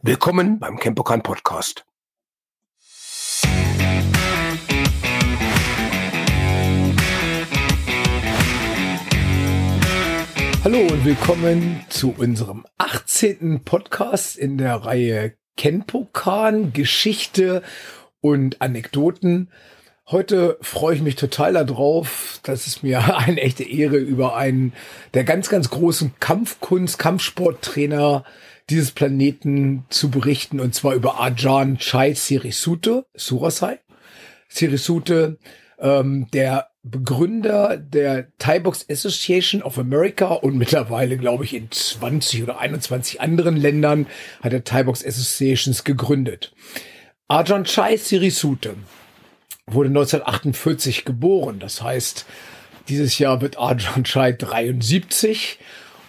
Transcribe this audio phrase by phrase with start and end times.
[0.00, 1.84] Willkommen beim Campokan Podcast.
[10.62, 13.64] Hallo und willkommen zu unserem 18.
[13.64, 17.64] Podcast in der Reihe Kenpokan, Geschichte
[18.20, 19.50] und Anekdoten.
[20.06, 22.38] Heute freue ich mich total darauf.
[22.44, 24.74] Das ist mir eine echte Ehre, über einen
[25.14, 28.24] der ganz, ganz großen Kampfkunst, Kampfsporttrainer
[28.70, 33.80] dieses Planeten zu berichten, und zwar über Ajahn Chai Sirisute, Surasai.
[34.48, 35.38] Sirisute,
[35.78, 42.42] ähm, der Begründer der Thai Box Association of America und mittlerweile, glaube ich, in 20
[42.42, 44.06] oder 21 anderen Ländern
[44.42, 46.54] hat er Thai Box Associations gegründet.
[47.28, 48.76] Ajahn Chai Sirisute
[49.66, 51.58] wurde 1948 geboren.
[51.58, 52.24] Das heißt,
[52.88, 55.58] dieses Jahr wird Ajahn Chai 73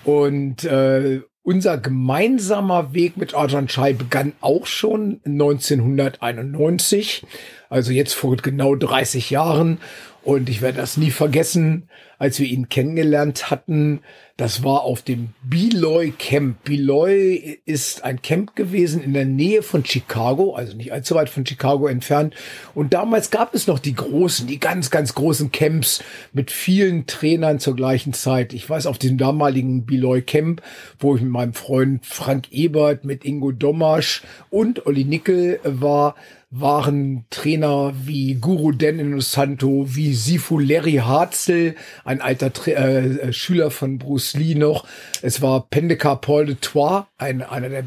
[0.06, 7.26] und äh, unser gemeinsamer Weg mit Ajahn Chai begann auch schon 1991,
[7.72, 9.80] also jetzt vor genau 30 Jahren.
[10.22, 14.02] Und ich werde das nie vergessen, als wir ihn kennengelernt hatten.
[14.40, 16.64] Das war auf dem Beloy Camp.
[16.64, 21.46] Beloy ist ein Camp gewesen in der Nähe von Chicago, also nicht allzu weit von
[21.46, 22.34] Chicago entfernt.
[22.74, 26.02] Und damals gab es noch die großen, die ganz, ganz großen Camps
[26.32, 28.54] mit vielen Trainern zur gleichen Zeit.
[28.54, 30.62] Ich weiß, auf diesem damaligen Beloy Camp,
[31.00, 36.16] wo ich mit meinem Freund Frank Ebert, mit Ingo Domasch und Olli Nickel war,
[36.52, 43.34] waren Trainer wie Guru Den Santo, wie Sifu Larry Harzel, ein alter Tra äh, äh,
[43.34, 44.86] Schüler von Bruce Lee noch.
[45.22, 47.84] Es war Pendekar Paul de Troyes, ein, einer der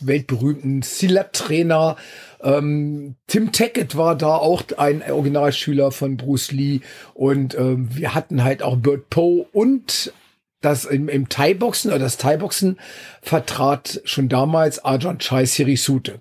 [0.00, 1.96] weltberühmten Silat-Trainer.
[2.42, 6.80] Ähm, Tim Tackett war da auch ein Originalschüler von Bruce Lee.
[7.14, 10.12] Und ähm, wir hatten halt auch Bert Poe und
[10.60, 12.78] das im, im Thai-Boxen oder das Thai-Boxen
[13.22, 16.20] vertrat schon damals Ajahn Chai Sirisute.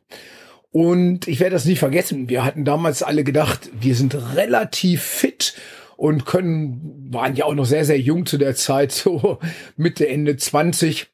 [0.72, 2.28] Und ich werde das nie vergessen.
[2.28, 5.56] Wir hatten damals alle gedacht, wir sind relativ fit
[5.98, 9.40] und können, waren ja auch noch sehr, sehr jung zu der Zeit, so
[9.78, 11.08] Mitte, Ende 20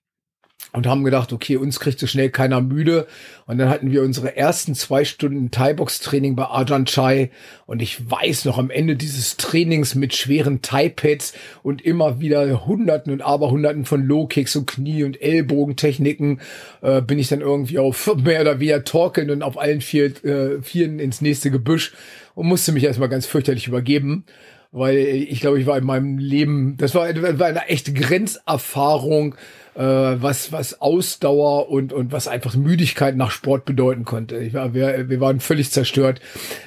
[0.73, 3.07] und haben gedacht, okay, uns kriegt so schnell keiner müde.
[3.45, 7.29] Und dann hatten wir unsere ersten zwei Stunden Thai-Box-Training bei Ajahn Chai.
[7.65, 13.11] Und ich weiß noch, am Ende dieses Trainings mit schweren Thai-Pads und immer wieder Hunderten
[13.11, 16.39] und Aberhunderten von Low-Kicks und Knie- und Ellbogentechniken
[16.81, 20.61] äh, bin ich dann irgendwie auf mehr oder weniger torkeln und auf allen vier, äh,
[20.61, 21.91] Vieren ins nächste Gebüsch
[22.33, 24.25] und musste mich erstmal ganz fürchterlich übergeben
[24.71, 27.07] weil ich glaube, ich war in meinem Leben, das war,
[27.39, 29.35] war eine echte Grenzerfahrung,
[29.75, 34.37] äh, was, was Ausdauer und, und was einfach Müdigkeit nach Sport bedeuten konnte.
[34.37, 36.21] Ich war, wir, wir waren völlig zerstört.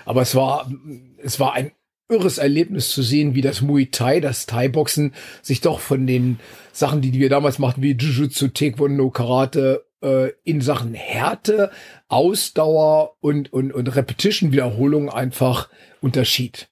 [0.05, 0.71] Aber es war,
[1.23, 1.73] es war ein
[2.11, 6.39] irres Erlebnis zu sehen, wie das Muay Thai, das Thai-Boxen, sich doch von den
[6.73, 11.71] Sachen, die wir damals machten, wie Jujutsu, Taekwondo, Karate, äh, in Sachen Härte,
[12.09, 15.71] Ausdauer und, und, und Repetition-Wiederholung einfach
[16.03, 16.69] unterschied.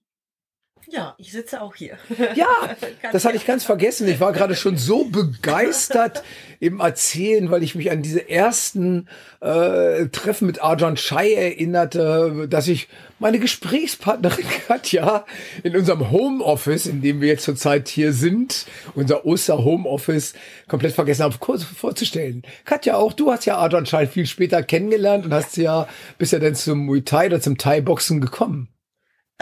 [0.93, 1.97] Ja, ich sitze auch hier.
[2.35, 2.49] Ja,
[3.13, 4.07] das hatte ich ganz vergessen.
[4.09, 6.23] Ich war gerade schon so begeistert
[6.61, 9.09] im Erzählen, weil ich mich an diese ersten
[9.41, 12.89] äh, Treffen mit Arjan Chai erinnerte, dass ich
[13.19, 15.25] meine Gesprächspartnerin Katja
[15.63, 20.35] in unserem Homeoffice, in dem wir jetzt zurzeit hier sind, unser Oster Homeoffice,
[20.69, 22.43] komplett vergessen habe, kurz vorzustellen.
[22.67, 25.89] Katja, auch du hast ja Arjan Chai viel später kennengelernt und hast ja,
[26.19, 28.69] bist ja dann zum Muay Thai oder zum Thai-Boxen gekommen.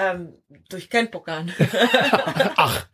[0.01, 0.35] Ähm,
[0.69, 1.53] durch Kenpokan.
[2.57, 2.87] Ach,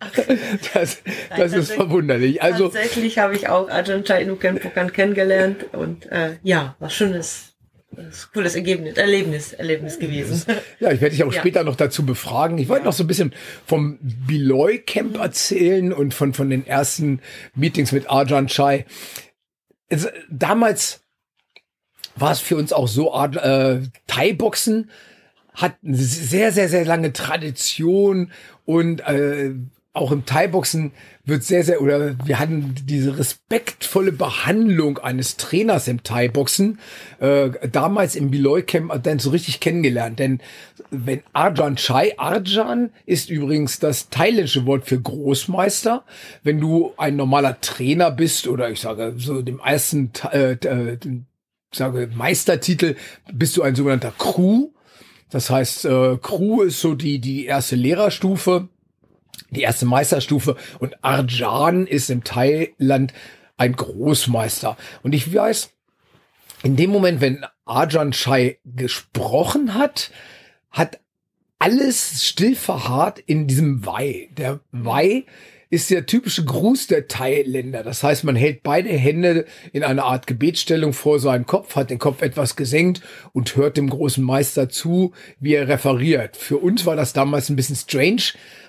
[0.75, 1.03] das,
[1.37, 2.43] das ist verwunderlich.
[2.43, 7.57] Also tatsächlich habe ich auch Ajahn Chai Inu Kenpokan kennengelernt und äh, ja, was schönes
[8.33, 10.43] cooles Ergebnis, Erlebnis, Erlebnis gewesen.
[10.81, 11.41] Ja, ich werde dich auch ja.
[11.41, 12.59] später noch dazu befragen.
[12.59, 12.87] Ich wollte ja.
[12.87, 13.33] noch so ein bisschen
[13.65, 17.21] vom Beloy Camp erzählen und von, von den ersten
[17.55, 18.85] Meetings mit Ajahn Chai.
[19.89, 21.01] Es, damals
[22.17, 24.91] war es für uns auch so, äh, Thai-Boxen
[25.57, 28.31] hat eine sehr, sehr, sehr lange Tradition
[28.65, 29.55] und äh,
[29.97, 30.93] auch im Thai-Boxen
[31.25, 36.79] wird sehr, sehr, oder wir hatten diese respektvolle Behandlung eines Trainers im Thai-Boxen
[37.19, 40.19] äh, damals im Beloy Camp dann so richtig kennengelernt.
[40.19, 40.41] Denn
[40.91, 46.05] wenn Arjan Chai, Arjan ist übrigens das thailändische Wort für Großmeister.
[46.43, 50.99] Wenn du ein normaler Trainer bist oder ich sage so dem ersten, äh, äh,
[51.73, 52.97] sage Meistertitel,
[53.33, 54.69] bist du ein sogenannter Crew.
[55.31, 58.69] Das heißt, äh, Crew ist so die, die erste Lehrerstufe,
[59.51, 63.13] die erste Meisterstufe und Arjan ist im Thailand
[63.57, 64.77] ein Großmeister.
[65.03, 65.71] Und ich weiß,
[66.63, 70.11] in dem Moment, wenn Arjan Chai gesprochen hat,
[70.71, 71.01] hat
[71.59, 74.29] alles still verharrt in diesem Wei.
[74.37, 75.25] Der Wei
[75.71, 77.83] ist der typische Gruß der Thailänder.
[77.83, 81.99] Das heißt, man hält beide Hände in einer Art Gebetsstellung vor seinen Kopf, hat den
[81.99, 83.01] Kopf etwas gesenkt
[83.33, 86.37] und hört dem großen Meister zu, wie er referiert.
[86.37, 88.23] Für uns war das damals ein bisschen strange,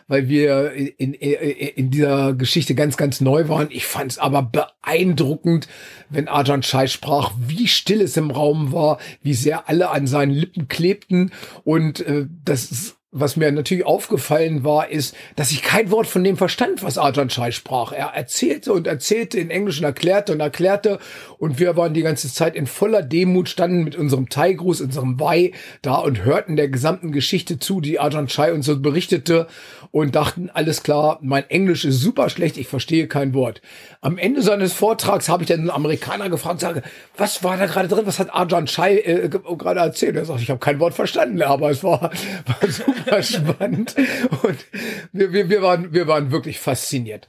[0.07, 3.67] weil wir in, in, dieser Geschichte ganz, ganz neu waren.
[3.69, 5.67] Ich fand es aber beeindruckend,
[6.09, 10.31] wenn Ajahn Chai sprach, wie still es im Raum war, wie sehr alle an seinen
[10.31, 11.31] Lippen klebten
[11.63, 16.23] und äh, das ist was mir natürlich aufgefallen war, ist, dass ich kein Wort von
[16.23, 17.91] dem verstand, was Ajahn Chai sprach.
[17.91, 20.99] Er erzählte und erzählte in Englisch und erklärte und erklärte
[21.37, 25.51] und wir waren die ganze Zeit in voller Demut, standen mit unserem Thai-Gruß, unserem Wei
[25.81, 29.47] da und hörten der gesamten Geschichte zu, die Ajahn Chai uns so berichtete
[29.91, 33.61] und dachten, alles klar, mein Englisch ist super schlecht, ich verstehe kein Wort.
[34.01, 36.83] Am Ende seines Vortrags habe ich dann einen Amerikaner gefragt, sage,
[37.17, 40.15] was war da gerade drin, was hat Ajahn Chai äh, gerade erzählt?
[40.15, 42.01] Er sagt, ich habe kein Wort verstanden, aber es war,
[42.45, 43.95] war super spannend
[44.43, 44.65] und
[45.11, 47.27] wir, wir, wir, waren, wir waren wirklich fasziniert.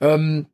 [0.00, 0.46] Ähm,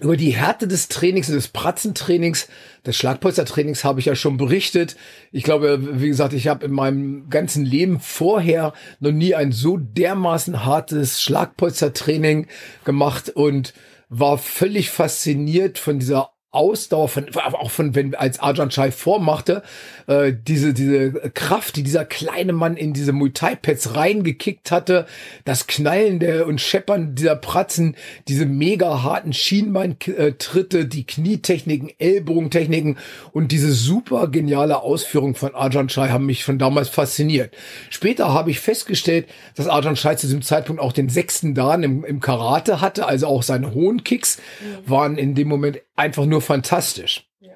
[0.00, 2.48] über die Härte des Trainings, des Pratzentrainings,
[2.86, 4.96] des Schlagpolstertrainings habe ich ja schon berichtet.
[5.32, 9.76] Ich glaube, wie gesagt, ich habe in meinem ganzen Leben vorher noch nie ein so
[9.76, 12.46] dermaßen hartes Schlagpolstertraining
[12.84, 13.74] gemacht und
[14.08, 19.62] war völlig fasziniert von dieser Ausdauer von, auch von, wenn, als Arjan Chai vormachte,
[20.06, 25.06] äh, diese, diese Kraft, die dieser kleine Mann in diese Muay Thai Pads reingekickt hatte,
[25.44, 27.96] das Knallen der und Scheppern dieser Pratzen,
[28.28, 32.96] diese mega harten Schienbein-Tritte, die Knietechniken, Ellbogentechniken
[33.32, 37.54] und diese super geniale Ausführung von Arjan Chai haben mich von damals fasziniert.
[37.90, 42.04] Später habe ich festgestellt, dass Arjan Chai zu diesem Zeitpunkt auch den sechsten Dan im,
[42.06, 44.90] im Karate hatte, also auch seine hohen Kicks mhm.
[44.90, 47.28] waren in dem Moment einfach nur fantastisch.
[47.40, 47.54] Ja.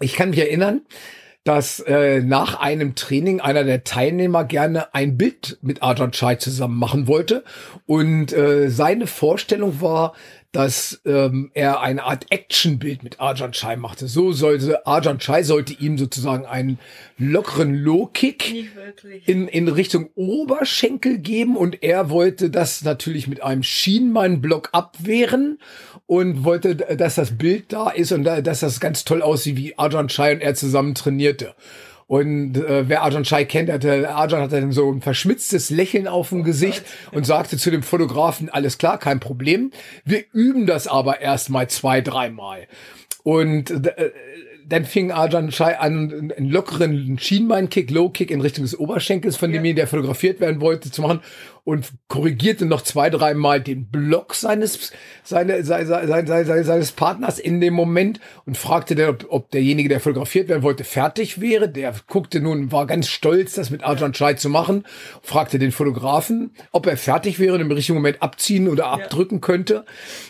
[0.00, 0.82] Ich kann mich erinnern,
[1.44, 6.78] dass äh, nach einem Training einer der Teilnehmer gerne ein Bild mit Ajahn Chai zusammen
[6.78, 7.44] machen wollte.
[7.86, 10.14] Und äh, seine Vorstellung war,
[10.52, 14.08] dass ähm, er eine Art Actionbild mit Ajahn Chai machte.
[14.08, 16.78] So sollte Ajahn Chai sollte ihm sozusagen einen
[17.18, 18.68] lockeren Low-Kick
[19.26, 25.58] in, in Richtung Oberschenkel geben und er wollte das natürlich mit einem Schienbein-Block abwehren
[26.06, 30.08] und wollte, dass das Bild da ist und dass das ganz toll aussieht, wie Ajahn
[30.08, 31.54] Chai und er zusammen trainierte.
[32.10, 36.30] Und äh, wer Arjan Chai kennt, hatte, Arjan hatte dann so ein verschmitztes Lächeln auf
[36.30, 39.70] dem Gesicht und sagte zu dem Fotografen, alles klar, kein Problem.
[40.04, 42.66] Wir üben das aber erst mal zwei, dreimal.
[43.22, 44.10] Und äh,
[44.66, 49.62] dann fing Arjan Chai an, einen lockeren Schienbeinkick, Low-Kick in Richtung des Oberschenkels von ja.
[49.62, 51.20] dem, der fotografiert werden wollte, zu machen
[51.64, 54.92] und korrigierte noch zwei, dreimal den Block seines,
[55.22, 59.88] seine, seine, seine, seine, seines Partners in dem Moment und fragte dann, ob, ob derjenige,
[59.88, 61.68] der fotografiert werden wollte, fertig wäre.
[61.68, 64.84] Der guckte nun, war ganz stolz, das mit Arjan Chai zu machen,
[65.22, 69.40] fragte den Fotografen, ob er fertig wäre und im richtigen Moment abziehen oder abdrücken ja.
[69.40, 69.84] könnte.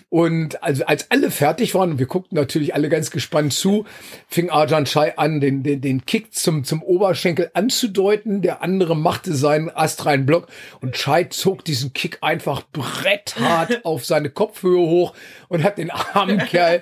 [0.08, 3.84] Und also als alle fertig waren, und wir guckten natürlich alle ganz gespannt zu,
[4.26, 8.42] fing Arjan Chai an, den, den, den Kick zum, zum Oberschenkel anzudeuten.
[8.42, 10.48] Der andere machte seinen astreinen Block
[10.80, 15.14] und Chai Knight zog diesen Kick einfach bretthart auf seine Kopfhöhe hoch
[15.48, 16.80] und hat den armen Kerl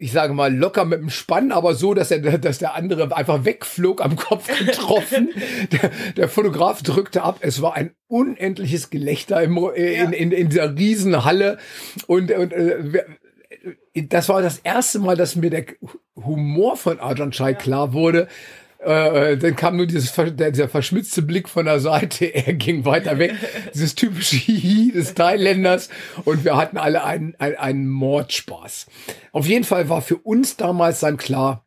[0.00, 3.44] ich sage mal, locker mit dem Spann, aber so, dass er, dass der andere einfach
[3.44, 5.30] wegflog am Kopf getroffen.
[5.72, 7.38] der, der Fotograf drückte ab.
[7.40, 11.58] Es war ein unendliches Gelächter im, äh, in, in, in dieser Riesenhalle.
[12.06, 13.02] Und, und äh,
[13.94, 15.64] das war das erste Mal, dass mir der
[16.14, 18.28] Humor von Arjan Chai klar wurde.
[18.78, 23.34] Äh, dann kam nur dieses, dieser verschmitzte Blick von der Seite, er ging weiter weg.
[23.74, 25.88] Dieses typische Hihi des Thailänders
[26.24, 28.86] und wir hatten alle einen, einen, einen Mordspaß.
[29.32, 31.64] Auf jeden Fall war für uns damals dann klar,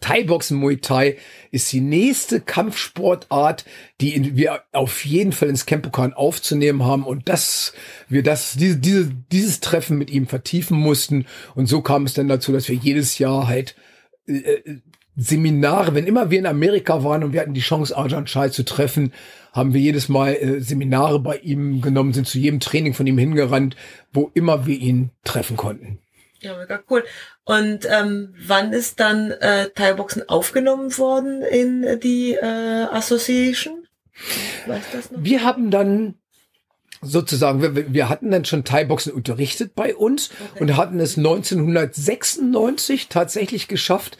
[0.00, 1.16] Thai-Boxen Muay Thai
[1.50, 3.64] ist die nächste Kampfsportart,
[4.00, 7.72] die wir auf jeden Fall ins Campokan aufzunehmen haben und dass
[8.08, 11.26] wir das, diese, diese, dieses Treffen mit ihm vertiefen mussten.
[11.54, 13.76] Und so kam es dann dazu, dass wir jedes Jahr halt
[14.26, 14.60] äh,
[15.20, 18.64] Seminare, wenn immer wir in Amerika waren und wir hatten die Chance, Arjan Chai zu
[18.64, 19.12] treffen,
[19.52, 23.18] haben wir jedes Mal äh, Seminare bei ihm genommen, sind zu jedem Training von ihm
[23.18, 23.74] hingerannt,
[24.12, 25.98] wo immer wir ihn treffen konnten.
[26.40, 27.02] Ja, mega cool.
[27.44, 33.88] Und ähm, wann ist dann äh, Thai-Boxen aufgenommen worden in die äh, Association?
[34.66, 35.24] Weißt das noch?
[35.24, 36.14] Wir haben dann
[37.02, 40.60] sozusagen, wir, wir hatten dann schon Thai-Boxen unterrichtet bei uns okay.
[40.62, 44.16] und hatten es 1996 tatsächlich geschafft,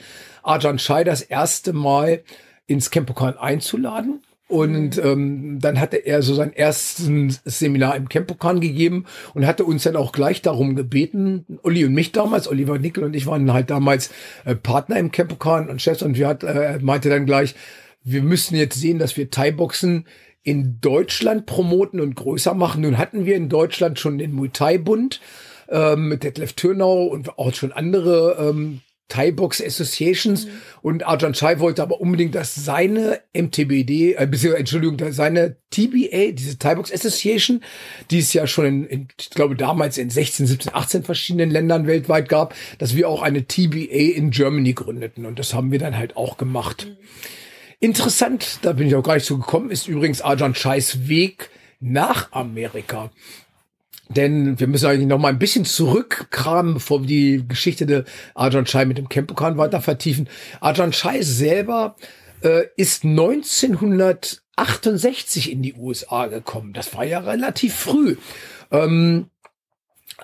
[0.48, 2.22] Arjan Chai das erste Mal
[2.66, 4.22] ins Campokan einzuladen.
[4.48, 5.04] Und mhm.
[5.04, 9.94] ähm, dann hatte er so sein erstes Seminar im Campokan gegeben und hatte uns dann
[9.94, 14.10] auch gleich darum gebeten, Olli und mich damals, Oliver Nickel und ich waren halt damals
[14.46, 17.54] äh, Partner im Campokan und Chefs und wir hat, äh, meinte dann gleich,
[18.02, 20.06] wir müssen jetzt sehen, dass wir Thai-Boxen
[20.42, 22.80] in Deutschland promoten und größer machen.
[22.82, 25.20] Nun hatten wir in Deutschland schon den Muay Thai Bund
[25.68, 30.50] ähm, mit Detlef Türnau und auch schon andere ähm, Thai Box Associations mhm.
[30.82, 36.74] und Arjan Chai wollte aber unbedingt, dass seine MTBD, äh, Entschuldigung, seine TBA, diese Thai
[36.74, 37.62] Box Association,
[38.10, 41.86] die es ja schon in, in, ich glaube damals in 16, 17, 18 verschiedenen Ländern
[41.86, 45.96] weltweit gab, dass wir auch eine TBA in Germany gründeten und das haben wir dann
[45.96, 46.86] halt auch gemacht.
[46.86, 46.96] Mhm.
[47.80, 51.50] Interessant, da bin ich auch gar nicht so gekommen, ist übrigens Arjan Chais Weg
[51.80, 53.10] nach Amerika.
[54.08, 58.02] Denn wir müssen eigentlich noch mal ein bisschen zurückkramen, bevor wir die Geschichte der
[58.34, 60.28] Arjan Chai mit dem Kempokan weiter vertiefen.
[60.60, 61.96] Arjan Chai selber
[62.42, 66.72] äh, ist 1968 in die USA gekommen.
[66.72, 68.16] Das war ja relativ früh.
[68.70, 69.26] Ähm,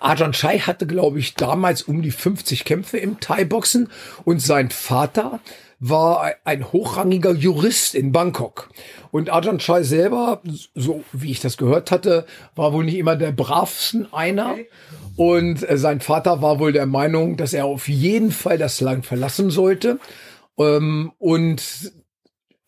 [0.00, 3.88] Arjan Chai hatte, glaube ich, damals um die 50 Kämpfe im Thai-Boxen
[4.24, 5.40] und sein Vater
[5.78, 8.70] war ein hochrangiger Jurist in Bangkok.
[9.10, 10.42] Und Ajahn Chai selber,
[10.74, 14.56] so wie ich das gehört hatte, war wohl nicht immer der bravsten einer.
[15.16, 19.06] Und äh, sein Vater war wohl der Meinung, dass er auf jeden Fall das Land
[19.06, 19.98] verlassen sollte.
[20.58, 21.92] Ähm, und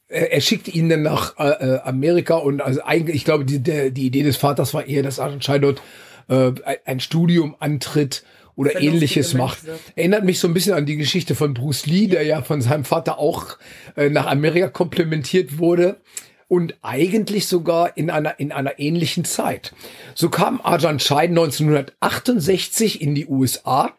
[0.09, 3.61] er, er schickte ihn dann nach äh, äh Amerika und also eigentlich, ich glaube, die,
[3.61, 5.83] die Idee des Vaters war eher, dass Ajahn Chai dort
[6.29, 6.53] äh,
[6.85, 8.25] ein Studium antritt
[8.57, 9.61] oder ähnliches macht.
[9.95, 12.85] Erinnert mich so ein bisschen an die Geschichte von Bruce Lee, der ja von seinem
[12.85, 13.59] Vater auch
[13.97, 16.01] äh, nach Amerika komplementiert wurde
[16.49, 19.75] und eigentlich sogar in einer, in einer ähnlichen Zeit.
[20.15, 23.93] So kam Ajahn Chai 1968 in die USA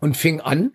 [0.00, 0.72] und fing an,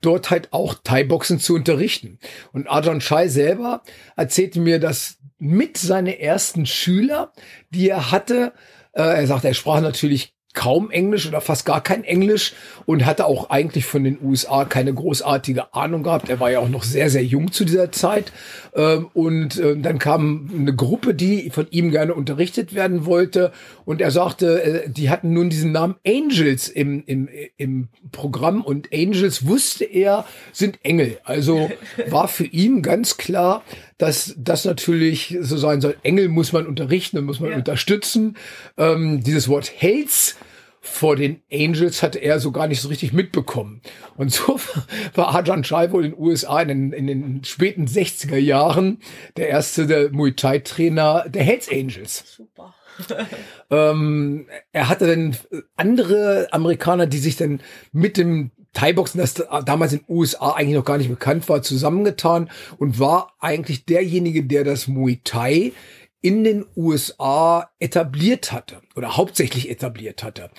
[0.00, 2.18] dort halt auch Thai-Boxen zu unterrichten.
[2.52, 3.82] Und Ajahn Chai selber
[4.16, 7.32] erzählte mir, dass mit seine ersten Schüler,
[7.70, 8.52] die er hatte,
[8.92, 12.54] äh, er sagt, er sprach natürlich kaum Englisch oder fast gar kein Englisch
[12.84, 16.28] und hatte auch eigentlich von den USA keine großartige Ahnung gehabt.
[16.28, 18.32] Er war ja auch noch sehr, sehr jung zu dieser Zeit.
[18.74, 23.52] Ähm, und äh, dann kam eine Gruppe, die von ihm gerne unterrichtet werden wollte.
[23.84, 28.62] Und er sagte, äh, die hatten nun diesen Namen Angels im, im, im Programm.
[28.62, 31.18] Und Angels wusste er, sind Engel.
[31.24, 31.70] Also
[32.08, 33.62] war für ihn ganz klar,
[34.02, 35.96] dass das natürlich so sein soll.
[36.02, 37.56] Engel muss man unterrichten und muss man ja.
[37.56, 38.36] unterstützen.
[38.76, 40.34] Ähm, dieses Wort Hells
[40.80, 43.80] vor den Angels hatte er so gar nicht so richtig mitbekommen.
[44.16, 44.58] Und so
[45.14, 48.98] war Ajahn Chai wohl in den USA in den, in den späten 60er Jahren
[49.36, 52.24] der erste der Muay Thai Trainer der Hells Angels.
[52.36, 52.74] Super.
[53.70, 55.36] ähm, er hatte dann
[55.76, 57.60] andere Amerikaner, die sich dann
[57.92, 62.50] mit dem Thai-Boxen, das damals in den USA eigentlich noch gar nicht bekannt war, zusammengetan
[62.78, 65.72] und war eigentlich derjenige, der das Muay Thai
[66.22, 70.50] in den USA etabliert hatte oder hauptsächlich etabliert hatte.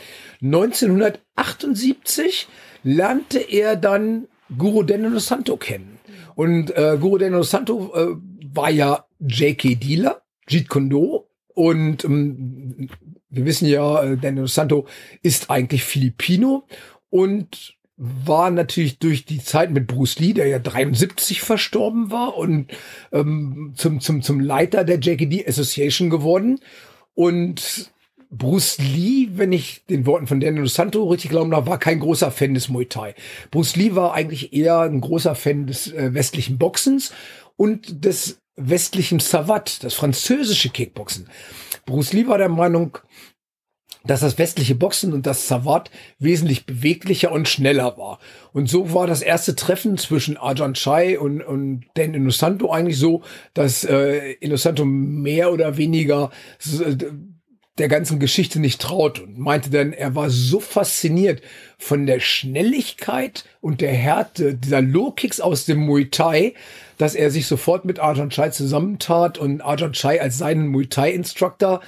[0.41, 2.48] 1978
[2.84, 4.27] lernte er dann
[4.58, 6.00] Guru Deno Santo kennen.
[6.36, 8.15] Und äh, Guru Deno Santo äh,
[8.53, 9.75] war ja J.K.
[9.75, 12.89] Dealer, Jeet Kondo und ähm,
[13.29, 14.86] wir wissen ja, äh, Deno Santo
[15.22, 16.67] ist eigentlich Filipino
[17.10, 22.71] und war natürlich durch die Zeit mit Bruce Lee, der ja 73 verstorben war und
[23.12, 26.59] ähm, zum, zum, zum Leiter der JKD Association geworden.
[27.13, 27.91] Und
[28.31, 32.31] Bruce Lee, wenn ich den Worten von Daniel Santo richtig glauben darf, war kein großer
[32.31, 33.13] Fan des Muay Thai.
[33.51, 37.13] Bruce Lee war eigentlich eher ein großer Fan des äh, westlichen Boxens
[37.57, 41.27] und des westlichen Savat, das französische Kickboxen.
[41.85, 42.97] Bruce Lee war der Meinung,
[44.05, 48.19] dass das westliche Boxen und das Savat wesentlich beweglicher und schneller war.
[48.51, 53.24] Und so war das erste Treffen zwischen Ajahn Chai und, und Dan Innocento eigentlich so,
[53.53, 56.31] dass äh, Innocento mehr oder weniger
[56.86, 56.95] äh,
[57.79, 61.41] der ganzen Geschichte nicht traut und meinte dann, er war so fasziniert
[61.79, 66.53] von der Schnelligkeit und der Härte dieser Low-Kicks aus dem Muay Thai,
[67.00, 71.81] dass er sich sofort mit Ajahn Chai zusammentat und Ajahn Chai als seinen Muay Thai-Instructor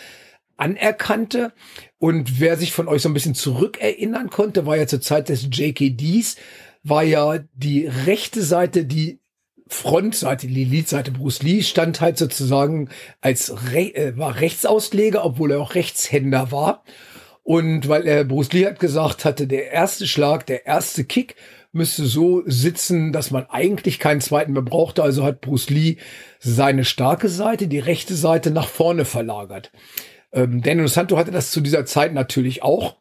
[0.58, 1.54] anerkannte.
[1.98, 5.50] Und wer sich von euch so ein bisschen zurückerinnern konnte, war ja zur Zeit des
[5.52, 6.38] JKDs,
[6.84, 9.20] war ja die rechte Seite, die
[9.68, 12.90] Frontseite, die Leadseite Bruce Lee stand halt sozusagen
[13.22, 16.84] als Re äh, war Rechtsausleger, obwohl er auch Rechtshänder war.
[17.42, 21.36] Und weil er Bruce Lee hat gesagt hatte, der erste Schlag, der erste Kick
[21.72, 25.04] müsste so sitzen, dass man eigentlich keinen zweiten mehr brauchte.
[25.04, 25.98] Also hat Bruce Lee
[26.40, 29.72] seine starke Seite, die rechte Seite nach vorne verlagert.
[30.36, 32.98] Ähm, Daniel Santo hatte das zu dieser Zeit natürlich auch.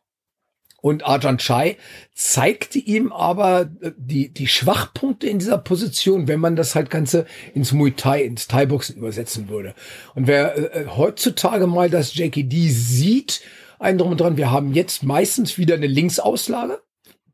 [0.80, 1.78] Und Arjan Chai
[2.14, 7.26] zeigte ihm aber äh, die, die Schwachpunkte in dieser Position, wenn man das halt Ganze
[7.54, 9.74] ins Muay Thai, ins Thai-Boxen übersetzen würde.
[10.14, 13.40] Und wer äh, äh heutzutage mal das JKD sieht,
[13.78, 16.80] ein drum und dran, wir haben jetzt meistens wieder eine Linksauslage.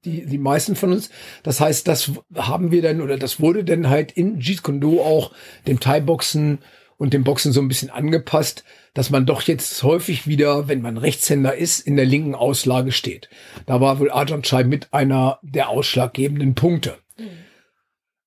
[0.04, 1.10] Die, die meisten von uns.
[1.42, 5.02] Das heißt, das haben wir dann oder das wurde dann halt in Jeet Kune Do
[5.02, 5.32] auch
[5.66, 6.60] dem Thai-Boxen
[7.00, 10.98] und dem Boxen so ein bisschen angepasst, dass man doch jetzt häufig wieder, wenn man
[10.98, 13.30] Rechtshänder ist, in der linken Auslage steht.
[13.64, 16.98] Da war wohl Arjan Chai mit einer der ausschlaggebenden Punkte.
[17.16, 17.30] Mhm.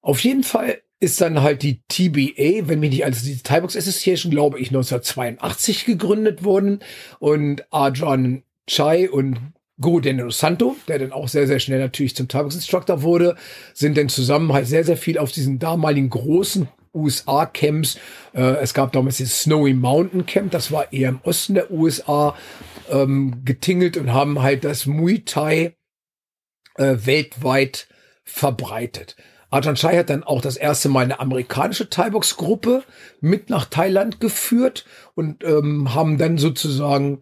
[0.02, 3.78] Auf jeden Fall ist dann halt die TBA, wenn mich nicht also die Thai Box
[3.78, 6.80] Association, glaube ich, 1982 gegründet worden
[7.20, 9.38] und Arjan Chai und
[9.80, 13.36] Go Daniel Santo, der dann auch sehr, sehr schnell natürlich zum Thai Box Instructor wurde,
[13.76, 17.98] sind dann zusammen halt sehr, sehr viel auf diesen damaligen großen USA-Camps.
[18.34, 22.36] Äh, es gab damals das Snowy Mountain Camp, das war eher im Osten der USA,
[22.90, 25.76] ähm, getingelt und haben halt das Muay Thai
[26.76, 27.88] äh, weltweit
[28.24, 29.16] verbreitet.
[29.54, 32.84] Ajahn Chai hat dann auch das erste Mal eine amerikanische Thai-Box-Gruppe
[33.22, 37.22] mit nach Thailand geführt und ähm, haben dann sozusagen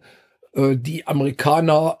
[0.54, 1.98] äh, die Amerikaner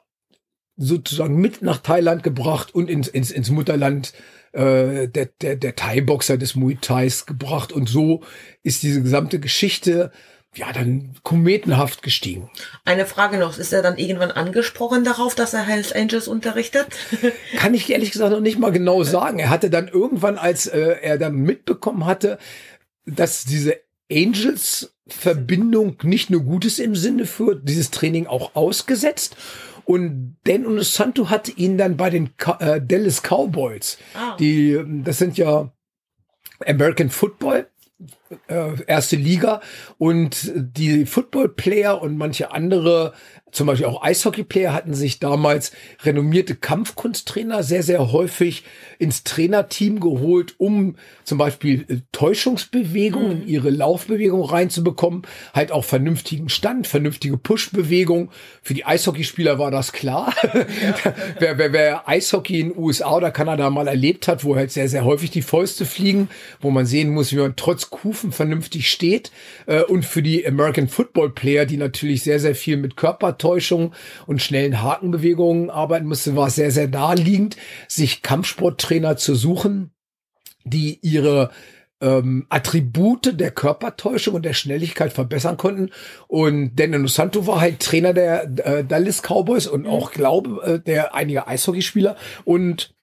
[0.76, 4.14] sozusagen mit nach Thailand gebracht und ins, ins, ins Mutterland
[4.52, 7.72] äh, der, der, der Thai-Boxer des Muay Thais gebracht.
[7.72, 8.22] Und so
[8.62, 10.12] ist diese gesamte Geschichte
[10.54, 12.50] ja, dann kometenhaft gestiegen.
[12.84, 16.88] Eine Frage noch, ist er dann irgendwann angesprochen darauf, dass er Hells Angels unterrichtet?
[17.56, 19.38] Kann ich ehrlich gesagt noch nicht mal genau sagen.
[19.38, 22.38] Er hatte dann irgendwann, als äh, er dann mitbekommen hatte,
[23.06, 23.76] dass diese
[24.10, 29.36] Angels Verbindung nicht nur Gutes im Sinne für dieses Training auch ausgesetzt.
[29.92, 32.30] Und Dan und Santo hat ihn dann bei den
[32.60, 34.36] äh, Dallas Cowboys, ah.
[34.38, 35.70] die, das sind ja
[36.66, 37.68] American Football,
[38.48, 39.60] äh, erste Liga
[39.98, 43.12] und die Football-Player und manche andere
[43.52, 45.72] zum Beispiel auch Eishockey-Player hatten sich damals
[46.02, 48.64] renommierte Kampfkunsttrainer sehr, sehr häufig
[48.98, 53.48] ins Trainerteam geholt, um zum Beispiel äh, Täuschungsbewegungen in mhm.
[53.48, 55.22] ihre Laufbewegung reinzubekommen,
[55.52, 58.30] halt auch vernünftigen Stand, vernünftige Push-Bewegung.
[58.62, 60.34] Für die Eishockeyspieler war das klar.
[60.42, 61.14] Ja.
[61.38, 65.04] wer, wer, wer Eishockey in USA oder Kanada mal erlebt hat, wo halt sehr, sehr
[65.04, 67.90] häufig die Fäuste fliegen, wo man sehen muss, wie man trotz
[68.22, 69.32] Kufen vernünftig steht.
[69.66, 73.92] Äh, und für die American Football Player, die natürlich sehr, sehr viel mit Körper Täuschung
[74.26, 77.56] und schnellen Hakenbewegungen arbeiten musste, war es sehr, sehr naheliegend,
[77.88, 79.90] sich Kampfsporttrainer zu suchen,
[80.64, 81.50] die ihre
[82.00, 85.90] ähm, Attribute der Körpertäuschung und der Schnelligkeit verbessern konnten.
[86.28, 91.14] Und Daniel Santo war halt Trainer der äh, Dallas Cowboys und auch, glaube äh, der
[91.14, 92.16] einige Eishockeyspieler.
[92.44, 92.94] Und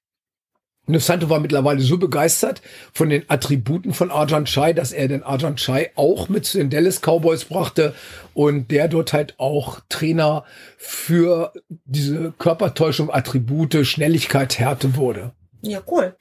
[0.98, 2.62] Santo war mittlerweile so begeistert
[2.94, 6.72] von den Attributen von Arjan Chai, dass er den Arjan Chai auch mit zu den
[6.72, 7.94] Dallas Cowboys brachte
[8.34, 10.46] und der dort halt auch Trainer
[10.78, 11.54] für
[11.86, 15.32] diese Körpertäuschung, Attribute, Schnelligkeit, Härte wurde.
[15.62, 16.16] Ja, cool.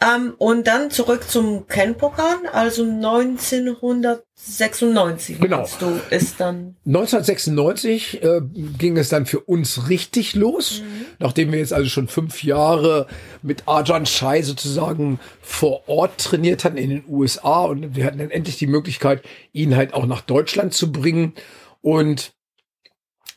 [0.00, 5.38] Ähm, und dann zurück zum Ken-Pokal, also 1996.
[5.38, 5.64] Genau.
[5.78, 8.40] Du ist dann 1996 äh,
[8.78, 11.06] ging es dann für uns richtig los, mhm.
[11.20, 13.06] nachdem wir jetzt also schon fünf Jahre
[13.42, 18.32] mit Arjan Shai sozusagen vor Ort trainiert hatten in den USA und wir hatten dann
[18.32, 19.22] endlich die Möglichkeit,
[19.52, 21.34] ihn halt auch nach Deutschland zu bringen
[21.80, 22.32] und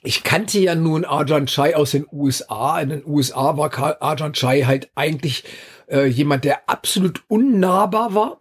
[0.03, 2.79] ich kannte ja nun Arjan Chai aus den USA.
[2.81, 5.45] In den USA war Arjan Chai halt eigentlich
[5.89, 8.37] äh, jemand, der absolut unnahbar war.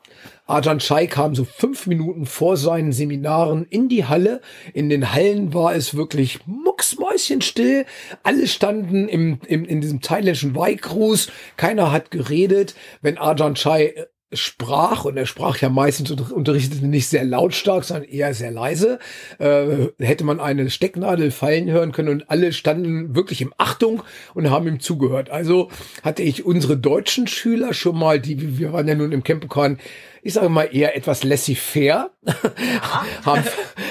[0.47, 4.41] Arjan Chai kam so fünf Minuten vor seinen Seminaren in die Halle.
[4.75, 7.87] In den Hallen war es wirklich mucksmäuschenstill.
[8.25, 11.31] Alle standen im, im, in diesem thailändischen Weihgruß.
[11.57, 12.75] Keiner hat geredet.
[13.03, 17.85] Wenn Arjan Chai äh, sprach, und er sprach ja meistens und unterrichtete nicht sehr lautstark,
[17.85, 18.99] sondern eher sehr leise,
[19.39, 24.03] äh, hätte man eine Stecknadel fallen hören können und alle standen wirklich im Achtung
[24.35, 25.31] und haben ihm zugehört.
[25.31, 25.69] Also
[26.03, 29.79] hatte ich unsere deutschen Schüler schon mal, die wir waren ja nun im Campokan,
[30.23, 32.11] ich sage mal eher etwas laissez-faire,
[33.25, 33.43] haben,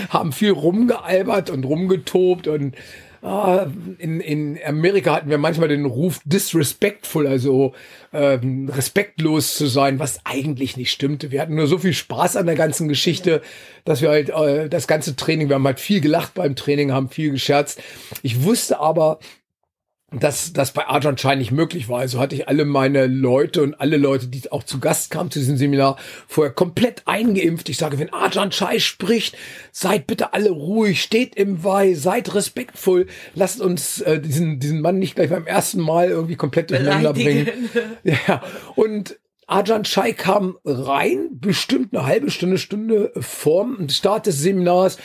[0.10, 2.76] haben viel rumgealbert und rumgetobt und
[3.22, 7.74] ah, in, in Amerika hatten wir manchmal den Ruf disrespectful, also
[8.14, 11.32] ähm, respektlos zu sein, was eigentlich nicht stimmte.
[11.32, 13.42] Wir hatten nur so viel Spaß an der ganzen Geschichte,
[13.86, 17.10] dass wir halt äh, das ganze Training, wir haben halt viel gelacht beim Training, haben
[17.10, 17.82] viel gescherzt.
[18.22, 19.20] Ich wusste aber,
[20.12, 22.00] dass das bei Arjan Schein nicht möglich war.
[22.00, 25.40] Also hatte ich alle meine Leute und alle Leute, die auch zu Gast kamen zu
[25.40, 25.98] diesem Seminar,
[26.28, 27.70] vorher komplett eingeimpft.
[27.70, 29.38] Ich sage, wenn Arjan Chai spricht,
[29.72, 35.00] seid bitte alle ruhig, steht im Weih, seid respektvoll, lasst uns äh, diesen, diesen Mann
[35.00, 37.48] nicht gleich beim ersten Mal irgendwie komplett durcheinander bringen.
[38.04, 38.42] Ja.
[38.76, 44.98] Und Arjan Chai kam rein, bestimmt eine halbe Stunde, Stunde vorm Start des Seminars,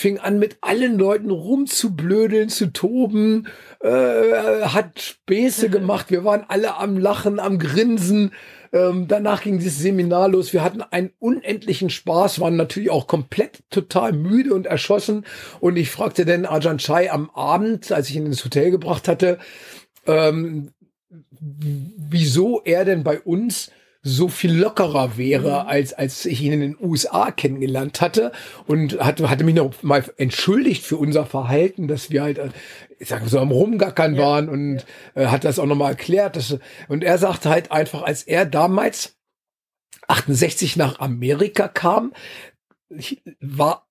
[0.00, 3.48] fing an mit allen Leuten rumzublödeln, zu toben,
[3.80, 6.10] äh, hat Späße gemacht.
[6.10, 8.32] Wir waren alle am Lachen, am Grinsen.
[8.72, 10.52] Ähm, danach ging dieses Seminar los.
[10.52, 15.26] Wir hatten einen unendlichen Spaß, waren natürlich auch komplett total müde und erschossen.
[15.60, 19.38] Und ich fragte dann Ajahn Chai am Abend, als ich ihn ins Hotel gebracht hatte,
[20.06, 20.70] ähm,
[21.40, 23.70] wieso er denn bei uns
[24.02, 25.68] so viel lockerer wäre, mhm.
[25.68, 28.32] als, als ich ihn in den USA kennengelernt hatte
[28.66, 32.48] und hatte, hatte mich noch mal entschuldigt für unser Verhalten, dass wir halt, äh,
[32.98, 34.22] ich sag so am Rumgackern ja.
[34.22, 35.22] waren und ja.
[35.22, 36.36] äh, hat das auch nochmal erklärt.
[36.36, 36.58] Dass,
[36.88, 39.18] und er sagte halt einfach, als er damals
[40.08, 42.12] 68 nach Amerika kam,
[43.40, 43.86] war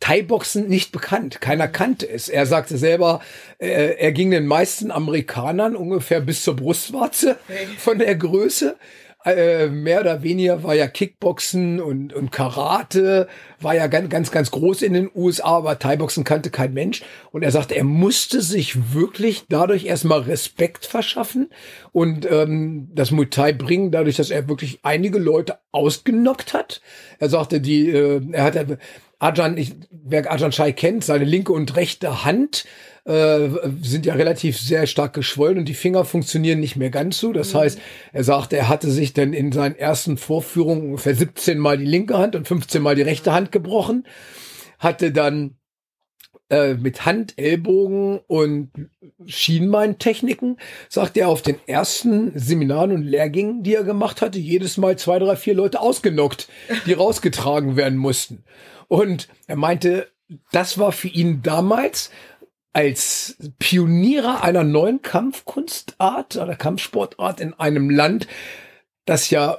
[0.00, 1.40] Thai-Boxen nicht bekannt.
[1.40, 2.28] Keiner kannte es.
[2.28, 3.22] Er sagte selber,
[3.58, 7.38] äh, er ging den meisten Amerikanern ungefähr bis zur Brustwarze
[7.78, 8.76] von der Größe.
[9.24, 13.26] Äh, mehr oder weniger war ja Kickboxen und, und Karate,
[13.58, 17.02] war ja ganz, ganz, ganz groß in den USA, aber Thai-Boxen kannte kein Mensch.
[17.32, 21.48] Und er sagte, er musste sich wirklich dadurch erstmal Respekt verschaffen
[21.92, 26.82] und ähm, das Muay Thai bringen, dadurch, dass er wirklich einige Leute ausgenockt hat.
[27.18, 28.78] Er sagte, die, äh, er hat
[29.20, 32.66] Ajahn, ich, wer Ajahn Chai kennt, seine linke und rechte Hand
[33.04, 33.48] äh,
[33.82, 37.32] sind ja relativ sehr stark geschwollen und die Finger funktionieren nicht mehr ganz so.
[37.32, 37.58] Das mhm.
[37.58, 37.78] heißt,
[38.12, 42.16] er sagt, er hatte sich dann in seinen ersten Vorführungen ungefähr 17 Mal die linke
[42.16, 44.06] Hand und 15 Mal die rechte Hand gebrochen,
[44.78, 45.56] hatte dann
[46.50, 48.70] äh, mit Hand, Ellbogen und
[49.26, 54.96] Schienbeintechniken, sagt er auf den ersten Seminaren und Lehrgängen, die er gemacht hatte, jedes Mal
[54.96, 56.48] zwei, drei, vier Leute ausgenockt,
[56.86, 58.44] die rausgetragen werden mussten.
[58.88, 60.08] Und er meinte,
[60.52, 62.10] das war für ihn damals
[62.74, 68.26] als Pionierer einer neuen Kampfkunstart oder Kampfsportart in einem Land,
[69.06, 69.58] das ja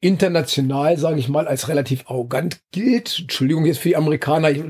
[0.00, 3.18] international, sage ich mal, als relativ arrogant gilt.
[3.20, 4.64] Entschuldigung jetzt für die Amerikaner, ich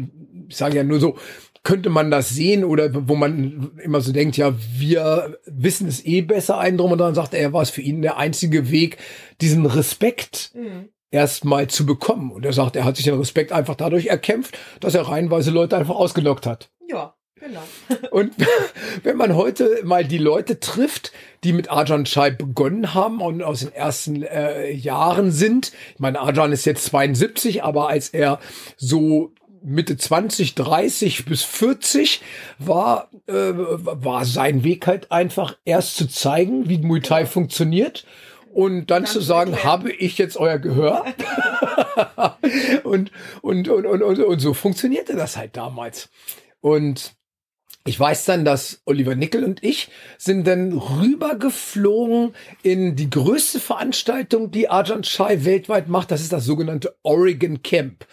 [0.50, 1.18] sage ja nur so,
[1.64, 6.22] könnte man das sehen oder wo man immer so denkt, ja, wir wissen es eh
[6.22, 8.98] besser, ein drum und dran, sagt er, war es für ihn der einzige Weg,
[9.40, 12.30] diesen Respekt mhm erstmal zu bekommen.
[12.30, 15.76] Und er sagt, er hat sich den Respekt einfach dadurch erkämpft, dass er reihenweise Leute
[15.76, 16.70] einfach ausgelockt hat.
[16.86, 17.14] Ja.
[17.40, 17.62] Genau.
[18.10, 18.34] Und
[19.02, 21.12] wenn man heute mal die Leute trifft,
[21.44, 26.20] die mit Arjan Chai begonnen haben und aus den ersten äh, Jahren sind, ich meine,
[26.20, 28.40] Arjan ist jetzt 72, aber als er
[28.76, 32.22] so Mitte 20, 30 bis 40
[32.58, 38.06] war, äh, war sein Weg halt einfach erst zu zeigen, wie Muay Thai funktioniert
[38.52, 39.72] und dann Ganz zu sagen, erklären.
[39.72, 41.04] habe ich jetzt euer Gehör?
[42.84, 46.08] und, und, und, und, und, und so funktionierte das halt damals.
[46.60, 47.17] Und
[47.84, 49.88] ich weiß dann, dass Oliver Nickel und ich
[50.18, 56.10] sind dann rübergeflogen in die größte Veranstaltung, die Arjan Chai weltweit macht.
[56.10, 58.06] Das ist das sogenannte Oregon Camp.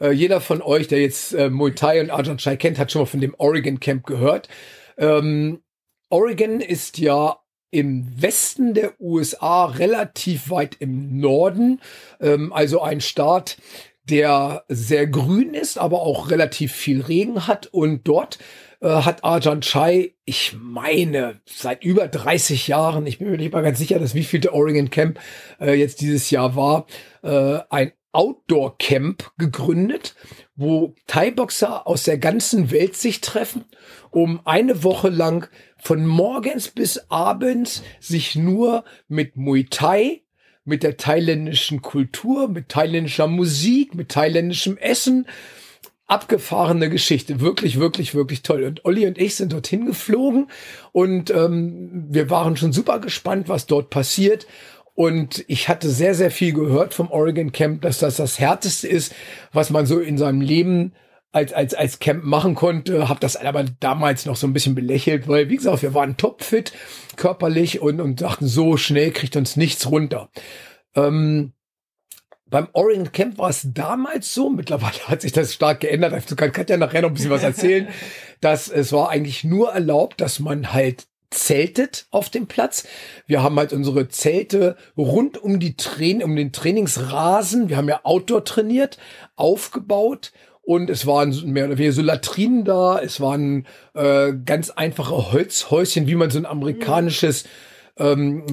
[0.00, 3.02] Äh, jeder von euch, der jetzt äh, Muay Thai und Arjan Chai kennt, hat schon
[3.02, 4.48] mal von dem Oregon Camp gehört.
[4.96, 5.60] Ähm,
[6.08, 7.38] Oregon ist ja
[7.70, 11.80] im Westen der USA, relativ weit im Norden.
[12.20, 13.56] Ähm, also ein Staat,
[14.04, 17.66] der sehr grün ist, aber auch relativ viel Regen hat.
[17.66, 18.38] Und dort
[18.80, 23.62] äh, hat Arjan Chai, ich meine, seit über 30 Jahren, ich bin mir nicht mal
[23.62, 25.18] ganz sicher, dass wie viel der Oregon Camp
[25.60, 26.86] äh, jetzt dieses Jahr war,
[27.22, 30.14] äh, ein Outdoor Camp gegründet,
[30.54, 33.66] wo Thai-Boxer aus der ganzen Welt sich treffen,
[34.10, 40.22] um eine Woche lang von morgens bis abends sich nur mit Muay Thai,
[40.64, 45.26] mit der thailändischen Kultur, mit thailändischer Musik, mit thailändischem Essen,
[46.06, 47.40] abgefahrene Geschichte.
[47.40, 48.64] Wirklich, wirklich, wirklich toll.
[48.64, 50.48] Und Olli und ich sind dorthin geflogen
[50.92, 54.46] und ähm, wir waren schon super gespannt, was dort passiert.
[54.94, 59.14] Und ich hatte sehr, sehr viel gehört vom Oregon Camp, dass das das härteste ist,
[59.52, 60.94] was man so in seinem Leben
[61.32, 63.10] als, als, als Camp machen konnte.
[63.10, 66.72] Hab das aber damals noch so ein bisschen belächelt, weil, wie gesagt, wir waren topfit
[67.16, 70.30] körperlich und, und dachten, so schnell kriegt uns nichts runter.
[70.94, 71.52] Ähm,
[72.48, 76.52] beim Oregon Camp war es damals so, mittlerweile hat sich das stark geändert, dazu kann
[76.52, 77.88] Katja nachher noch ein bisschen was erzählen,
[78.40, 82.86] dass es war eigentlich nur erlaubt, dass man halt zeltet auf dem Platz.
[83.26, 87.68] Wir haben halt unsere Zelte rund um die Train um den Trainingsrasen.
[87.68, 88.98] Wir haben ja Outdoor trainiert,
[89.34, 90.32] aufgebaut
[90.62, 92.98] und es waren mehr oder weniger so Latrinen da.
[93.00, 97.44] Es waren äh, ganz einfache Holzhäuschen, wie man so ein amerikanisches
[97.98, 98.44] ähm,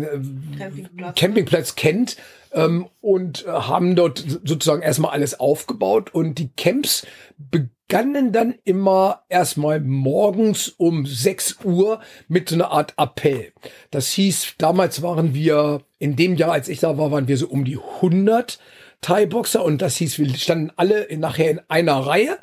[0.57, 1.19] Campingplatz.
[1.19, 2.17] Campingplatz kennt.
[2.53, 7.05] Ähm, und haben dort sozusagen erstmal alles aufgebaut und die Camps
[7.37, 13.51] begannen dann immer erstmal morgens um 6 Uhr mit so einer Art Appell.
[13.91, 17.47] Das hieß, damals waren wir, in dem Jahr, als ich da war, waren wir so
[17.47, 18.59] um die 100
[19.01, 22.39] Thai-Boxer und das hieß, wir standen alle nachher in einer Reihe,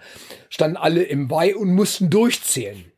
[0.50, 2.89] standen alle im Weih und mussten durchzählen.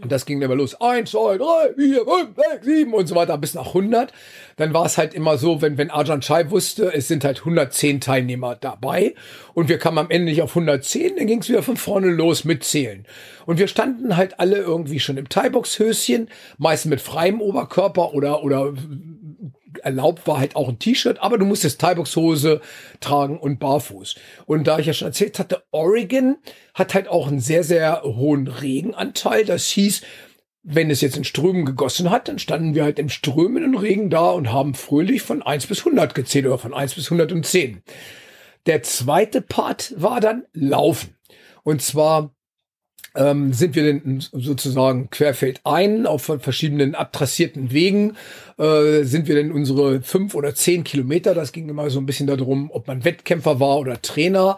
[0.00, 0.80] Und das ging immer los.
[0.80, 4.12] Eins, zwei, drei, vier, fünf, sechs, sieben und so weiter bis nach 100.
[4.56, 8.00] Dann war es halt immer so, wenn, wenn Arjan Chai wusste, es sind halt 110
[8.00, 9.14] Teilnehmer dabei
[9.52, 12.44] und wir kamen am Ende nicht auf 110, dann ging es wieder von vorne los
[12.44, 13.04] mit Zählen.
[13.46, 18.72] Und wir standen halt alle irgendwie schon im Thai-Box-Höschen, meistens mit freiem Oberkörper oder, oder
[19.80, 22.60] erlaubt war halt auch ein T-Shirt, aber du musstest Thai-Box-Hose
[23.00, 24.14] tragen und barfuß.
[24.46, 26.36] Und da ich ja schon erzählt hatte, Oregon
[26.74, 29.44] hat halt auch einen sehr, sehr hohen Regenanteil.
[29.44, 30.02] Das hieß,
[30.62, 34.30] wenn es jetzt in Strömen gegossen hat, dann standen wir halt im strömenden Regen da
[34.30, 37.82] und haben fröhlich von 1 bis 100 gezählt oder von 1 bis 110.
[38.66, 41.16] Der zweite Part war dann Laufen.
[41.62, 42.34] Und zwar
[43.14, 48.16] ähm, sind wir denn sozusagen querfeldein auf verschiedenen abtrassierten Wegen,
[48.58, 52.26] äh, sind wir denn unsere fünf oder zehn Kilometer, das ging immer so ein bisschen
[52.26, 54.56] darum, ob man Wettkämpfer war oder Trainer,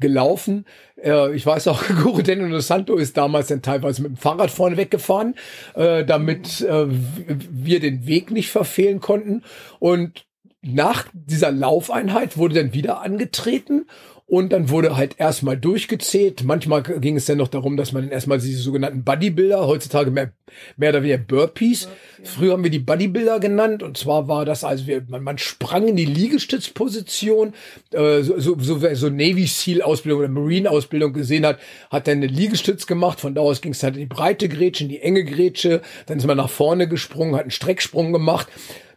[0.00, 0.64] gelaufen.
[1.02, 4.76] Äh, ich weiß auch, Guruden und Santo ist damals dann teilweise mit dem Fahrrad vorne
[4.76, 5.34] weggefahren,
[5.74, 9.42] äh, damit äh, wir den Weg nicht verfehlen konnten.
[9.78, 10.26] Und
[10.62, 13.86] nach dieser Laufeinheit wurde dann wieder angetreten
[14.26, 16.44] und dann wurde halt erstmal durchgezählt.
[16.44, 20.32] Manchmal ging es dann noch darum, dass man erstmal diese sogenannten Bodybuilder, heutzutage mehr,
[20.78, 21.84] mehr oder weniger Burpees.
[21.84, 21.90] Ja.
[22.24, 23.82] Früher haben wir die Bodybuilder genannt.
[23.82, 27.52] Und zwar war das, also wir, man, man sprang in die Liegestützposition,
[27.90, 31.58] äh, so, so, so, so Navy Seal Ausbildung oder Marine Ausbildung gesehen hat,
[31.90, 33.20] hat dann eine Liegestütz gemacht.
[33.20, 35.82] Von da aus ging es halt in die breite Grätsche, in die enge Grätsche.
[36.06, 38.48] Dann ist man nach vorne gesprungen, hat einen Strecksprung gemacht.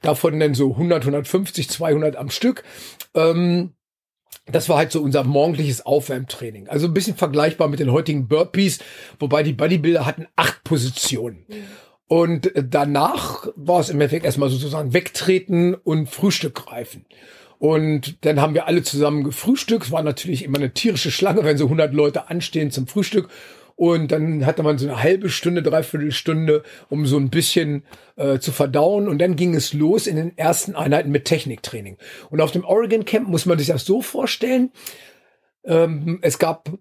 [0.01, 2.63] Davon dann so 100, 150, 200 am Stück.
[3.13, 3.73] Ähm,
[4.51, 6.67] das war halt so unser morgendliches Aufwärmtraining.
[6.67, 8.79] Also ein bisschen vergleichbar mit den heutigen Burpees,
[9.19, 11.45] wobei die Bodybuilder hatten acht Positionen.
[12.07, 17.05] Und danach war es im Endeffekt erstmal sozusagen wegtreten und Frühstück greifen.
[17.59, 19.85] Und dann haben wir alle zusammen gefrühstückt.
[19.85, 23.29] Es war natürlich immer eine tierische Schlange, wenn so 100 Leute anstehen zum Frühstück.
[23.77, 27.83] Und dann hatte man so eine halbe Stunde, dreiviertel Stunde, um so ein bisschen
[28.15, 29.07] äh, zu verdauen.
[29.07, 31.97] Und dann ging es los in den ersten Einheiten mit Techniktraining.
[32.31, 34.71] Und auf dem Oregon Camp muss man sich das so vorstellen.
[35.63, 36.71] Ähm, es gab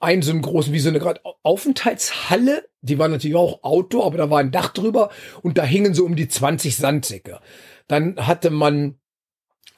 [0.00, 2.68] einen so einen großen, wie so eine gerade Aufenthaltshalle.
[2.80, 5.10] Die war natürlich auch Outdoor, aber da war ein Dach drüber
[5.42, 7.40] und da hingen so um die 20 Sandsäcke.
[7.86, 8.98] Dann hatte man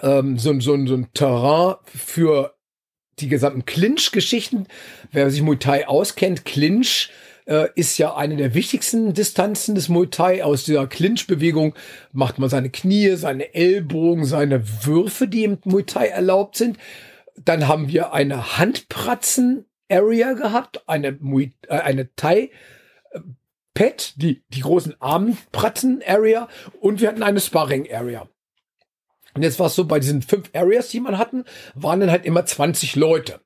[0.00, 2.55] ähm, so, so, so ein Terrain für
[3.18, 4.66] die gesamten Clinch-Geschichten.
[5.10, 7.10] Wer sich Muay Thai auskennt, Clinch
[7.46, 10.44] äh, ist ja eine der wichtigsten Distanzen des Muay Thai.
[10.44, 11.74] Aus dieser Clinch-Bewegung
[12.12, 16.78] macht man seine Knie, seine Ellbogen, seine Würfe, die im Muay Thai erlaubt sind.
[17.36, 22.50] Dann haben wir eine Handpratzen-Area gehabt, eine, Muay, äh, eine Thai-
[23.72, 26.48] Pet, die, die großen Armpratzen-Area
[26.80, 28.26] und wir hatten eine Sparring-Area.
[29.36, 31.44] Und jetzt war es so, bei diesen fünf Areas, die man hatten,
[31.74, 33.40] waren dann halt immer 20 Leute.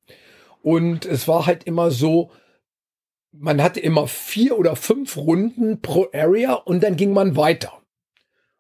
[0.63, 2.31] Und es war halt immer so,
[3.33, 7.83] man hatte immer vier oder fünf Runden pro Area und dann ging man weiter.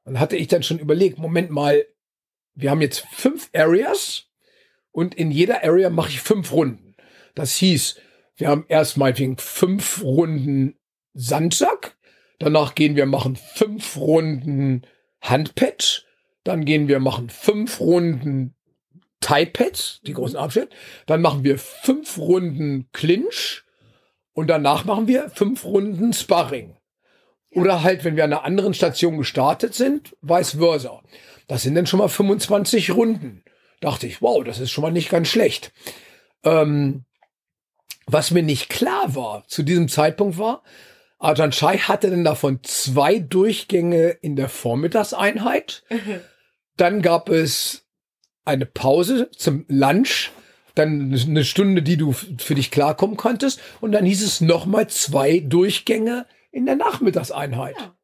[0.02, 1.84] Und hatte ich dann schon überlegt, Moment mal,
[2.54, 4.26] wir haben jetzt fünf Areas
[4.90, 6.96] und in jeder Area mache ich fünf Runden.
[7.36, 7.96] Das hieß,
[8.34, 10.74] wir haben erst meinetwegen fünf Runden
[11.14, 11.96] Sandsack,
[12.40, 14.82] danach gehen wir machen fünf Runden
[15.20, 16.06] Handpatch,
[16.44, 18.55] dann gehen wir machen fünf Runden
[19.20, 20.74] Tie-Pads, die großen Abschnitte.
[21.07, 23.64] Dann machen wir fünf Runden Clinch.
[24.33, 26.76] Und danach machen wir fünf Runden Sparring.
[27.50, 31.03] Oder halt, wenn wir an einer anderen Station gestartet sind, vice versa.
[31.48, 33.42] Das sind dann schon mal 25 Runden.
[33.81, 35.72] Dachte ich, wow, das ist schon mal nicht ganz schlecht.
[36.44, 37.05] Ähm,
[38.07, 40.62] was mir nicht klar war zu diesem Zeitpunkt war,
[41.20, 45.85] Ajahn Chai hatte dann davon zwei Durchgänge in der Vormittagseinheit.
[45.90, 46.20] Mhm.
[46.76, 47.87] Dann gab es
[48.46, 50.30] eine Pause zum Lunch,
[50.74, 53.61] dann eine Stunde, die du für dich klarkommen konntest.
[53.83, 57.76] Und dann hieß es nochmal zwei Durchgänge in der Nachmittagseinheit.
[57.78, 57.94] Ja.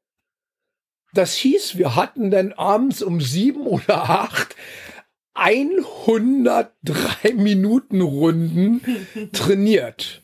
[1.14, 4.54] Das hieß, wir hatten dann abends um sieben oder acht
[5.32, 8.82] 103 Minuten Runden
[9.32, 10.22] trainiert.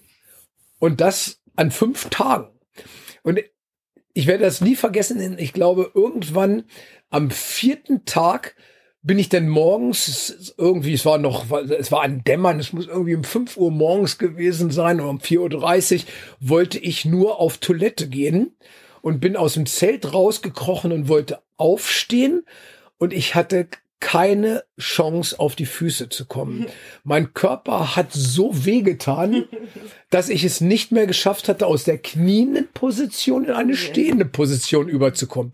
[0.78, 2.51] Und das an fünf Tagen.
[3.22, 3.40] Und
[4.14, 5.38] ich werde das nie vergessen.
[5.38, 6.64] Ich glaube, irgendwann
[7.10, 8.54] am vierten Tag
[9.02, 13.16] bin ich denn morgens irgendwie, es war noch, es war ein Dämmern, es muss irgendwie
[13.16, 16.04] um 5 Uhr morgens gewesen sein oder um 4.30 Uhr,
[16.40, 18.54] wollte ich nur auf Toilette gehen
[19.00, 22.44] und bin aus dem Zelt rausgekrochen und wollte aufstehen
[22.98, 23.66] und ich hatte
[24.02, 26.66] keine Chance auf die Füße zu kommen.
[27.04, 29.44] Mein Körper hat so wehgetan,
[30.10, 34.88] dass ich es nicht mehr geschafft hatte, aus der knienden Position in eine stehende Position
[34.88, 35.52] überzukommen.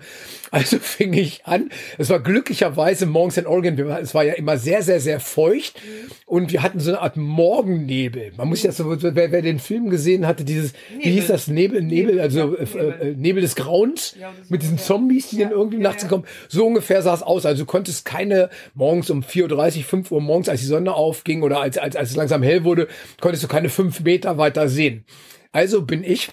[0.50, 1.70] Also fing ich an.
[1.98, 3.78] Es war glücklicherweise morgens in Oregon.
[4.00, 5.78] Es war ja immer sehr, sehr, sehr feucht
[6.28, 8.32] und wir hatten so eine Art Morgennebel.
[8.36, 11.04] Man muss ja so, wer, wer den Film gesehen hatte, dieses, Nebel.
[11.04, 14.76] wie hieß das Nebel, Nebel, also äh, Nebel, äh, Nebel des Grauens ja, mit diesen
[14.76, 16.24] Zombies, die ja, dann irgendwie nachts kommen.
[16.48, 17.46] So ungefähr sah es aus.
[17.46, 21.42] Also du konntest keine morgens um 4.30 Uhr, 5 Uhr morgens, als die Sonne aufging
[21.42, 22.88] oder als, als, als es langsam hell wurde,
[23.22, 25.06] konntest du keine fünf Meter weiter sehen.
[25.52, 26.28] Also bin ich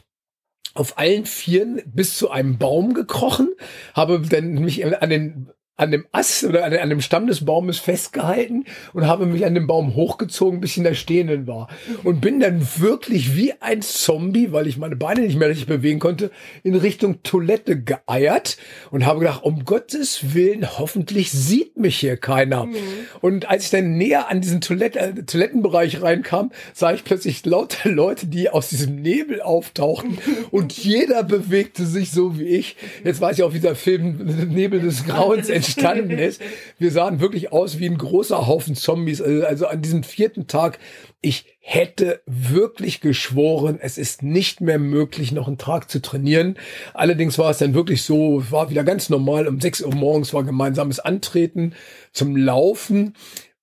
[0.73, 3.53] auf allen Vieren bis zu einem Baum gekrochen,
[3.93, 7.79] habe dann mich an den an dem Ast oder an, an dem Stamm des Baumes
[7.79, 11.67] festgehalten und habe mich an dem Baum hochgezogen, bis ich in der Stehenden war.
[12.03, 15.99] Und bin dann wirklich wie ein Zombie, weil ich meine Beine nicht mehr richtig bewegen
[15.99, 16.31] konnte,
[16.63, 18.57] in Richtung Toilette geeiert
[18.91, 22.65] und habe gedacht, um Gottes Willen, hoffentlich sieht mich hier keiner.
[22.65, 22.75] Mhm.
[23.19, 27.89] Und als ich dann näher an diesen Toilette, äh, Toilettenbereich reinkam, sah ich plötzlich lauter
[27.95, 30.17] Leute, die aus diesem Nebel auftauchten
[30.51, 32.77] und jeder bewegte sich so wie ich.
[33.03, 34.17] Jetzt weiß ich auch, wie dieser Film
[34.49, 36.41] Nebel des Grauens entstanden ist.
[36.77, 39.21] Wir sahen wirklich aus wie ein großer Haufen Zombies.
[39.21, 40.79] Also, also an diesem vierten Tag,
[41.21, 46.57] ich hätte wirklich geschworen, es ist nicht mehr möglich, noch einen Tag zu trainieren.
[46.93, 49.47] Allerdings war es dann wirklich so, war wieder ganz normal.
[49.47, 51.73] Um 6 Uhr morgens war gemeinsames Antreten
[52.11, 53.13] zum Laufen.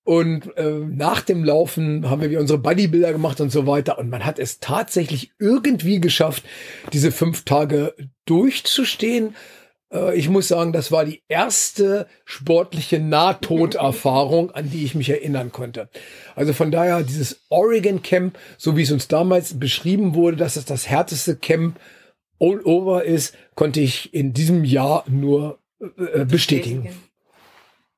[0.05, 3.97] Und äh, nach dem Laufen haben wir unsere Bodybuilder gemacht und so weiter.
[3.97, 6.43] Und man hat es tatsächlich irgendwie geschafft,
[6.91, 9.35] diese fünf Tage durchzustehen.
[9.93, 15.51] Äh, ich muss sagen, das war die erste sportliche Nahtoderfahrung, an die ich mich erinnern
[15.51, 15.89] konnte.
[16.35, 20.65] Also von daher dieses Oregon Camp, so wie es uns damals beschrieben wurde, dass es
[20.65, 21.79] das härteste Camp
[22.39, 26.89] all over ist, konnte ich in diesem Jahr nur äh, bestätigen.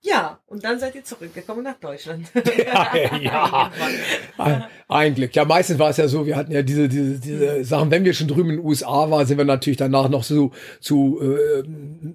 [0.06, 2.28] Ja, und dann seid ihr zurückgekommen nach Deutschland.
[2.58, 3.72] ja, ja.
[4.38, 5.36] Ein, ein, Glück.
[5.36, 8.14] Ja, meistens war es ja so, wir hatten ja diese, diese, diese Sachen, wenn wir
[8.14, 11.64] schon drüben in den USA waren, sind wir natürlich danach noch so zu äh,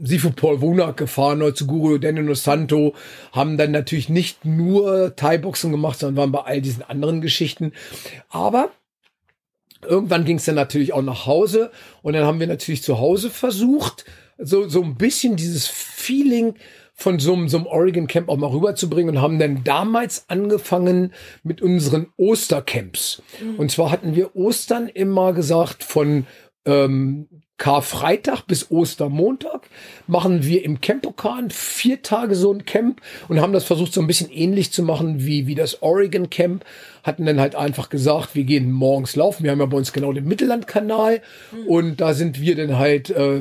[0.05, 2.95] Sifu Paul Wunak gefahren oder zu Guru Denino Santo,
[3.33, 7.73] haben dann natürlich nicht nur Thai-Boxen gemacht, sondern waren bei all diesen anderen Geschichten.
[8.29, 8.71] Aber
[9.83, 11.73] irgendwann ging es dann natürlich auch nach Hause
[12.03, 14.05] und dann haben wir natürlich zu Hause versucht,
[14.39, 16.55] so, so ein bisschen dieses Feeling
[17.01, 21.15] von so einem, so einem Oregon Camp auch mal rüberzubringen und haben dann damals angefangen
[21.43, 23.23] mit unseren Ostercamps.
[23.43, 23.57] Mhm.
[23.57, 26.27] Und zwar hatten wir Ostern immer gesagt von
[26.67, 29.69] ähm, Karfreitag bis Ostermontag
[30.07, 34.07] machen wir im Campokan vier Tage so ein Camp und haben das versucht so ein
[34.07, 36.65] bisschen ähnlich zu machen wie, wie das Oregon Camp.
[37.03, 39.45] Hatten dann halt einfach gesagt, wir gehen morgens laufen.
[39.45, 41.67] Wir haben ja bei uns genau den Mittellandkanal mhm.
[41.67, 43.41] und da sind wir dann halt äh,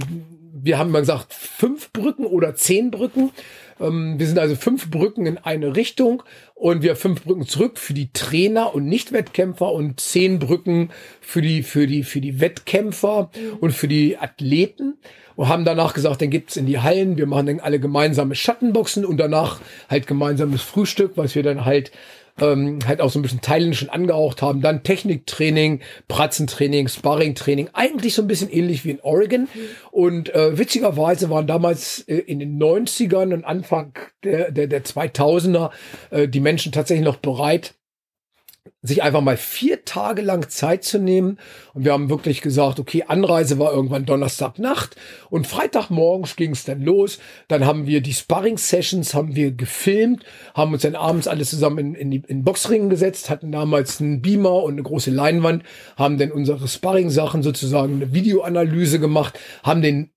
[0.64, 3.32] wir haben mal gesagt, fünf Brücken oder zehn Brücken.
[3.80, 6.24] Ähm, wir sind also fünf Brücken in eine Richtung
[6.56, 10.90] und wir haben fünf Brücken zurück für die Trainer und Nicht-Wettkämpfer und zehn Brücken
[11.22, 13.58] für die, für die, für die Wettkämpfer mhm.
[13.60, 14.98] und für die Athleten
[15.36, 19.06] und haben danach gesagt, dann gibt's in die Hallen, wir machen dann alle gemeinsame Schattenboxen
[19.06, 21.92] und danach halt gemeinsames Frühstück, was wir dann halt
[22.42, 24.62] ähm, halt auch so ein bisschen thailändischen angehaucht haben.
[24.62, 29.48] Dann Techniktraining, Pratzentraining, Sparringtraining, eigentlich so ein bisschen ähnlich wie in Oregon.
[29.92, 35.72] Und äh, witzigerweise waren damals äh, in den 90ern und Anfang der, der, der 2000er
[36.12, 37.74] äh, die Menschen tatsächlich noch bereit,
[38.82, 41.38] sich einfach mal vier Tage lang Zeit zu nehmen.
[41.74, 44.96] Und wir haben wirklich gesagt, okay, Anreise war irgendwann Donnerstagnacht
[45.30, 47.20] und Freitagmorgens ging es dann los.
[47.50, 51.96] Dann haben wir die Sparring-Sessions, haben wir gefilmt, haben uns dann abends alle zusammen in,
[51.96, 55.64] in, die, in Boxringen gesetzt, hatten damals einen Beamer und eine große Leinwand,
[55.98, 60.12] haben dann unsere Sparring-Sachen sozusagen eine Videoanalyse gemacht, haben den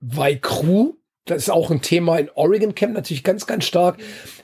[0.00, 0.94] Vai-Crew
[1.26, 3.98] das ist auch ein Thema in Oregon Camp natürlich ganz, ganz stark.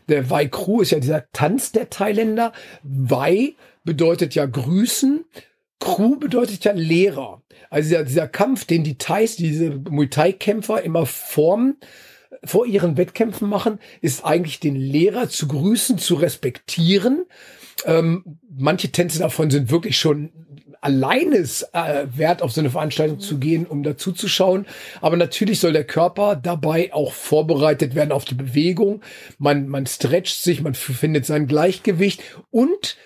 [0.08, 2.52] Der Wai Kru ist ja dieser Tanz der Thailänder.
[2.82, 5.24] Wai bedeutet ja grüßen.
[5.78, 7.42] Kru bedeutet ja Lehrer.
[7.70, 11.76] Also dieser, dieser Kampf, den die Thais, diese Muay Thai Kämpfer immer formen,
[12.44, 17.24] vor ihren Wettkämpfen machen, ist eigentlich den Lehrer zu grüßen, zu respektieren.
[17.84, 20.32] Ähm, manche Tänze davon sind wirklich schon
[20.82, 24.66] alleine es äh, wert, auf so eine Veranstaltung zu gehen, um dazu zu schauen.
[25.00, 29.00] Aber natürlich soll der Körper dabei auch vorbereitet werden auf die Bewegung.
[29.38, 32.96] Man, man stretcht sich, man findet sein Gleichgewicht und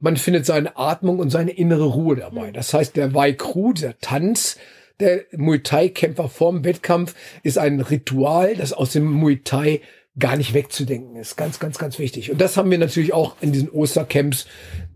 [0.00, 2.52] man findet seine Atmung und seine innere Ruhe dabei.
[2.52, 4.58] Das heißt, der Wai Kru, der Tanz,
[5.00, 9.80] der Muay Thai Kämpfer vorm Wettkampf ist ein Ritual, das aus dem Muay Thai
[10.18, 11.36] gar nicht wegzudenken ist.
[11.36, 12.30] Ganz, ganz, ganz wichtig.
[12.30, 14.46] Und das haben wir natürlich auch in diesen Ostercamps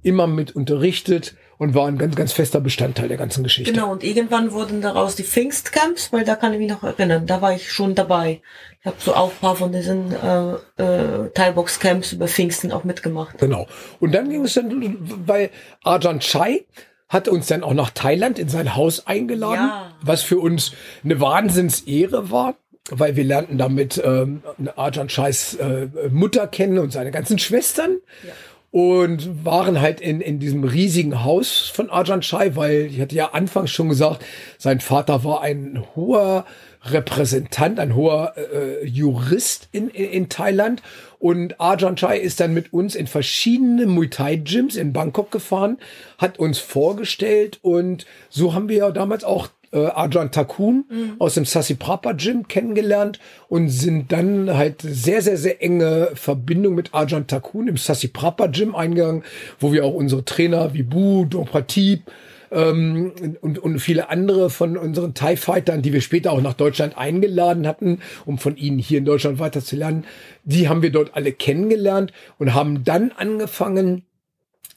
[0.03, 3.73] immer mit unterrichtet und war ein ganz, ganz fester Bestandteil der ganzen Geschichte.
[3.73, 7.42] Genau, und irgendwann wurden daraus die Pfingstcamps, weil da kann ich mich noch erinnern, da
[7.42, 8.40] war ich schon dabei.
[8.81, 13.38] Ich habe so auch ein paar von diesen äh, äh, Thai-Box-Camps über Pfingsten auch mitgemacht.
[13.38, 13.66] Genau.
[13.99, 15.51] Und dann ging es dann, weil
[15.83, 16.64] Ajahn Chai
[17.09, 19.92] hat uns dann auch nach Thailand in sein Haus eingeladen, ja.
[20.03, 20.73] was für uns
[21.05, 22.57] eine Wahnsinnsehre war
[22.91, 24.43] weil wir lernten damit ähm,
[24.74, 27.99] Ajahn Chais äh, Mutter kennen und seine ganzen Schwestern.
[28.26, 28.33] Ja
[28.71, 33.31] und waren halt in, in diesem riesigen Haus von Ajahn Chai, weil ich hatte ja
[33.31, 34.25] anfangs schon gesagt,
[34.59, 36.45] sein Vater war ein hoher
[36.83, 40.83] Repräsentant, ein hoher äh, Jurist in, in, in Thailand.
[41.19, 45.79] Und Ajahn Chai ist dann mit uns in verschiedene Muay Thai Gyms in Bangkok gefahren,
[46.19, 51.12] hat uns vorgestellt und so haben wir ja damals auch äh, Arjan Takun mhm.
[51.19, 56.75] aus dem Sassi Prapa Gym kennengelernt und sind dann halt sehr, sehr, sehr enge Verbindung
[56.75, 59.25] mit Arjan Takun im Sassi Prapa Gym eingegangen,
[59.59, 62.03] wo wir auch unsere Trainer wie Bu, Don Pratip,
[62.51, 66.97] ähm, und, und viele andere von unseren TIE Fightern, die wir später auch nach Deutschland
[66.97, 70.05] eingeladen hatten, um von ihnen hier in Deutschland weiter zu lernen,
[70.45, 74.05] die haben wir dort alle kennengelernt und haben dann angefangen,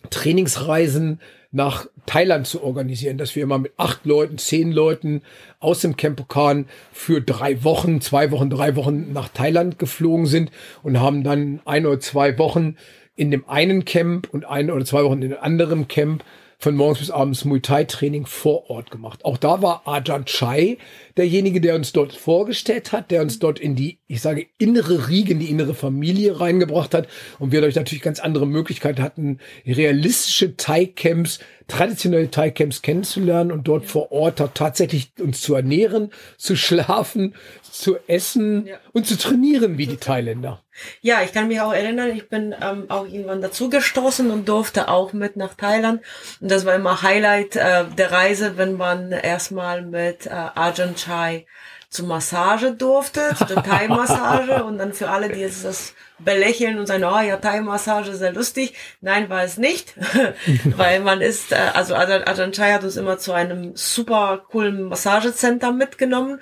[0.09, 1.19] Trainingsreisen
[1.51, 5.21] nach Thailand zu organisieren, dass wir immer mit acht Leuten, zehn Leuten
[5.59, 10.99] aus dem Campokan für drei Wochen, zwei Wochen, drei Wochen nach Thailand geflogen sind und
[10.99, 12.77] haben dann ein oder zwei Wochen
[13.15, 16.23] in dem einen Camp und ein oder zwei Wochen in dem anderen Camp
[16.61, 19.25] von morgens bis abends Muay Thai Training vor Ort gemacht.
[19.25, 20.77] Auch da war Ajahn Chai
[21.17, 25.31] derjenige, der uns dort vorgestellt hat, der uns dort in die, ich sage, innere Riege,
[25.31, 27.07] in die innere Familie reingebracht hat
[27.39, 31.39] und wir dadurch natürlich ganz andere Möglichkeiten hatten, realistische Thai-Camps,
[31.71, 38.67] traditionelle Thai-Camps kennenzulernen und dort vor Ort tatsächlich uns zu ernähren, zu schlafen, zu essen
[38.67, 38.75] ja.
[38.93, 40.61] und zu trainieren wie die Thailänder.
[41.01, 44.87] Ja, ich kann mich auch erinnern, ich bin ähm, auch irgendwann dazu gestoßen und durfte
[44.87, 46.01] auch mit nach Thailand.
[46.39, 51.45] Und das war immer Highlight äh, der Reise, wenn man erstmal mit äh, Ajahn Chai
[51.89, 55.93] zur Massage durfte, zur Thai-Massage und dann für alle, die jetzt das
[56.23, 58.73] belächeln und sagen, oh ja, Thai-Massage sehr lustig.
[59.01, 59.93] Nein, war es nicht,
[60.77, 65.71] weil man ist, äh, also Ajahn Chai hat uns immer zu einem super coolen Massagecenter
[65.71, 66.39] mitgenommen,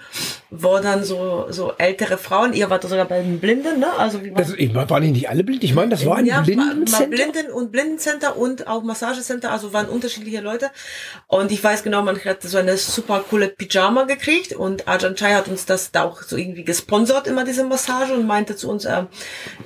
[0.50, 3.88] wo dann so so ältere Frauen, ihr wart sogar bei den Blinden, ne?
[3.98, 5.64] Also wie das, ich, waren die nicht alle blind?
[5.64, 7.08] Ich meine, das war ein ja, Blindencenter.
[7.08, 10.72] Blinden und Blindencenter und auch Massagecenter, also waren unterschiedliche Leute.
[11.28, 15.34] Und ich weiß genau, man hat so eine super coole Pyjama gekriegt und Ajahn Chai
[15.34, 18.86] hat uns das da auch so irgendwie gesponsert, immer diese Massage und meinte zu uns,
[18.86, 19.04] äh,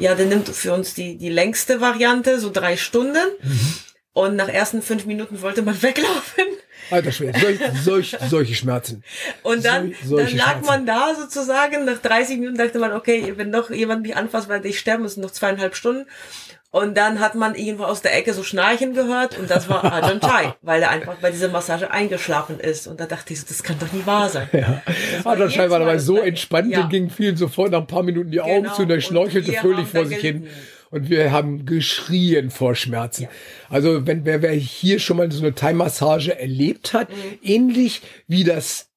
[0.03, 3.25] ja, der nimmt für uns die, die längste Variante, so drei Stunden.
[3.41, 3.73] Mhm.
[4.11, 6.43] Und nach ersten fünf Minuten wollte man weglaufen.
[6.91, 9.01] Alter Schwede, solch, solch, solche Schmerzen.
[9.43, 10.65] Und dann, Sol dann lag Schmerzen.
[10.65, 14.65] man da sozusagen, nach 30 Minuten dachte man, okay, wenn doch jemand mich anfasst, weil
[14.65, 16.05] ich sterben muss, noch zweieinhalb Stunden.
[16.73, 20.19] Und dann hat man irgendwo aus der Ecke so Schnarchen gehört und das war Ajahn
[20.21, 22.87] Chai, weil er einfach bei dieser Massage eingeschlafen ist.
[22.87, 24.49] Und da dachte ich so, das kann doch nie wahr sein.
[24.51, 24.81] Ja.
[25.23, 26.87] Ajahn Chai war dabei so entspannt, ja.
[26.87, 28.73] ging vielen sofort nach ein paar Minuten die Augen genau.
[28.73, 30.47] zu und er schnorchelte fröhlich vor sich hin.
[30.89, 33.23] Und wir haben geschrien vor Schmerzen.
[33.23, 33.29] Ja.
[33.69, 37.37] Also wenn wer, wer hier schon mal so eine Thai-Massage erlebt hat, mhm.
[37.43, 38.89] ähnlich wie das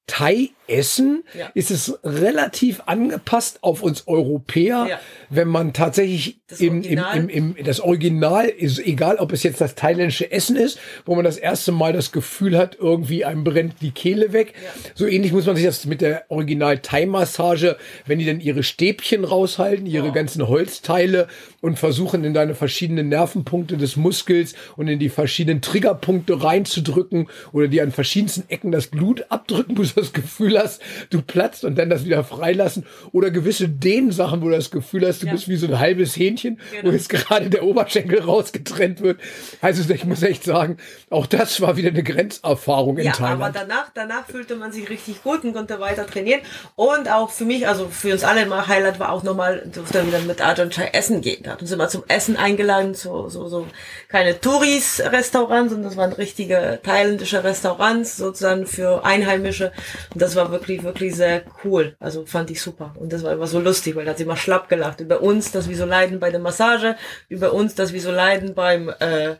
[0.66, 1.50] Thai-Essen ja.
[1.54, 5.00] ist es relativ angepasst auf uns Europäer, ja.
[5.30, 9.60] wenn man tatsächlich das im, im, im, im, das Original ist, egal ob es jetzt
[9.60, 13.74] das thailändische Essen ist, wo man das erste Mal das Gefühl hat, irgendwie einem brennt
[13.80, 14.54] die Kehle weg.
[14.54, 14.70] Ja.
[14.94, 19.24] So ähnlich muss man sich das mit der Original Thai-Massage, wenn die dann ihre Stäbchen
[19.24, 21.28] raushalten, ihre ganzen Holzteile
[21.60, 27.68] und versuchen in deine verschiedenen Nervenpunkte des Muskels und in die verschiedenen Triggerpunkte reinzudrücken oder
[27.68, 31.90] die an verschiedensten Ecken das Blut abdrücken, du das Gefühl hast, du platzt und dann
[31.90, 35.32] das wieder freilassen oder gewisse Dehnsachen, wo du das Gefühl hast, du ja.
[35.32, 36.88] bist wie so ein halbes Hähnchen, genau.
[36.88, 39.20] wo jetzt gerade der Oberschenkel rausgetrennt wird.
[39.60, 40.76] Also ich muss echt sagen,
[41.10, 43.42] auch das war wieder eine Grenzerfahrung in ja, Thailand.
[43.42, 46.40] aber danach, danach fühlte man sich richtig gut und konnte weiter trainieren
[46.74, 50.26] und auch für mich, also für uns alle mal Highlight war auch nochmal, durfte dann
[50.26, 53.66] mit Ajahn Chai essen gehen hat uns immer zum Essen eingeladen, so, so, so
[54.08, 59.72] keine Touris-Restaurants, sondern das waren richtige thailändische Restaurants, sozusagen für Einheimische.
[60.12, 61.96] Und das war wirklich, wirklich sehr cool.
[62.00, 62.94] Also fand ich super.
[62.98, 65.00] Und das war immer so lustig, weil da hat sie immer schlapp gelacht.
[65.00, 66.96] Über uns, dass wir so leiden bei der Massage,
[67.28, 69.36] über uns, dass wir so leiden beim, äh,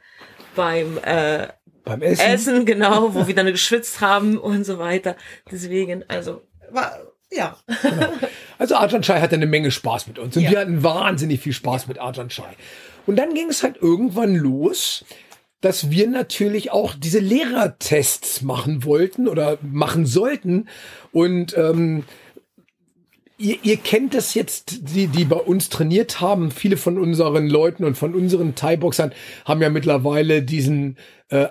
[0.54, 1.48] beim, äh,
[1.84, 2.26] beim Essen.
[2.26, 5.16] Essen, genau, wo wir dann geschwitzt haben und so weiter.
[5.50, 6.98] Deswegen, also, war,
[7.30, 7.57] ja.
[7.82, 8.09] Genau.
[8.59, 10.50] Also Arjan Chai hatte eine Menge Spaß mit uns und ja.
[10.50, 12.57] wir hatten wahnsinnig viel Spaß mit Arjan Chai.
[13.07, 15.04] Und dann ging es halt irgendwann los,
[15.66, 20.68] dass wir natürlich auch diese Lehrertests machen wollten oder machen sollten.
[21.10, 22.04] Und ähm,
[23.36, 26.52] ihr, ihr kennt das jetzt, die, die bei uns trainiert haben.
[26.52, 29.12] Viele von unseren Leuten und von unseren Thai-Boxern
[29.44, 30.98] haben ja mittlerweile diesen
[31.30, 31.48] äh,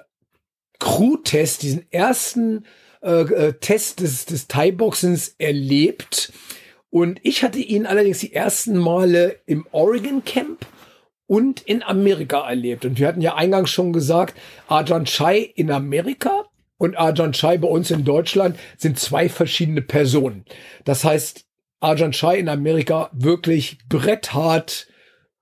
[0.80, 2.64] Crew-Test, diesen ersten
[3.02, 6.32] äh, äh, Test des, des Thai-Boxens erlebt.
[6.90, 10.66] Und ich hatte ihn allerdings die ersten Male im Oregon Camp
[11.28, 12.86] und in Amerika erlebt.
[12.86, 14.36] Und wir hatten ja eingangs schon gesagt,
[14.68, 16.46] Ajahn Chai in Amerika
[16.78, 20.46] und Ajahn Chai bei uns in Deutschland sind zwei verschiedene Personen.
[20.84, 21.46] Das heißt,
[21.80, 24.88] Ajahn Chai in Amerika wirklich bretthart,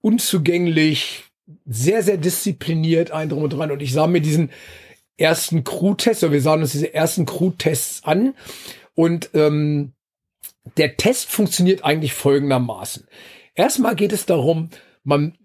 [0.01, 1.23] unzugänglich,
[1.65, 3.71] sehr, sehr diszipliniert, ein drum und dran.
[3.71, 4.51] Und ich sah mir diesen
[5.17, 8.33] ersten Crew-Tests, oder wir sahen uns diese ersten Crew-Tests an
[8.95, 9.93] und ähm,
[10.77, 13.05] der Test funktioniert eigentlich folgendermaßen.
[13.53, 14.69] Erstmal geht es darum,
[15.03, 15.37] man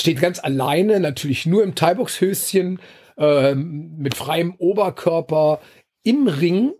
[0.00, 2.80] steht ganz alleine, natürlich nur im Thai-Box-Höschen,
[3.16, 5.60] äh, mit freiem Oberkörper
[6.02, 6.72] im Ring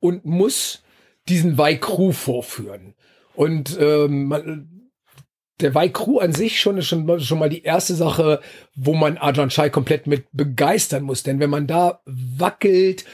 [0.00, 0.82] und muss
[1.28, 2.94] diesen Weikru vorführen.
[3.34, 4.90] Und ähm, man,
[5.60, 8.40] der Weikru an sich schon ist schon, schon mal die erste Sache,
[8.74, 11.22] wo man Ajahn Chai komplett mit begeistern muss.
[11.22, 13.04] Denn wenn man da wackelt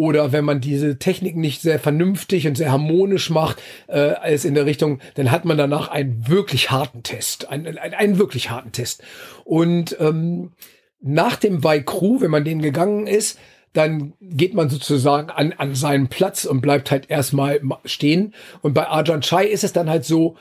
[0.00, 4.54] oder wenn man diese Technik nicht sehr vernünftig und sehr harmonisch macht, äh, als in
[4.54, 7.50] der Richtung, dann hat man danach einen wirklich harten Test.
[7.50, 9.02] Einen, einen, einen wirklich harten Test.
[9.44, 10.52] Und ähm,
[11.02, 13.38] nach dem Weikru, wenn man den gegangen ist,
[13.74, 18.34] dann geht man sozusagen an, an seinen Platz und bleibt halt erstmal stehen.
[18.62, 20.38] Und bei Ajahn Chai ist es dann halt so,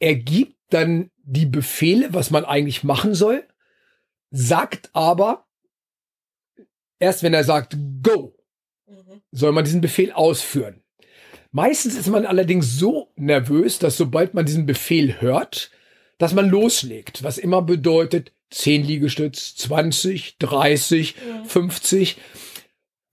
[0.00, 3.42] er gibt dann die Befehle, was man eigentlich machen soll,
[4.30, 5.46] sagt aber
[6.98, 8.37] erst wenn er sagt Go.
[9.32, 10.82] Soll man diesen Befehl ausführen.
[11.50, 15.70] Meistens ist man allerdings so nervös, dass sobald man diesen Befehl hört,
[16.18, 21.14] dass man loslegt, was immer bedeutet 10 Liegestütz, 20, 30,
[21.46, 22.16] 50.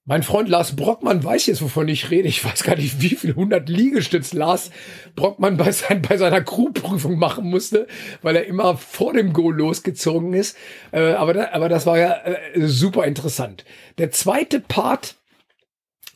[0.08, 2.28] Mein Freund Lars Brockmann weiß jetzt, wovon ich rede.
[2.28, 4.70] Ich weiß gar nicht, wie viel 100 Liegestütz Lars
[5.16, 7.88] Brockmann bei, sein, bei seiner Crewprüfung machen musste,
[8.22, 10.58] weil er immer vor dem Go losgezogen ist.
[10.92, 13.66] Äh, aber, da, aber das war ja äh, super interessant.
[13.98, 15.16] Der zweite Part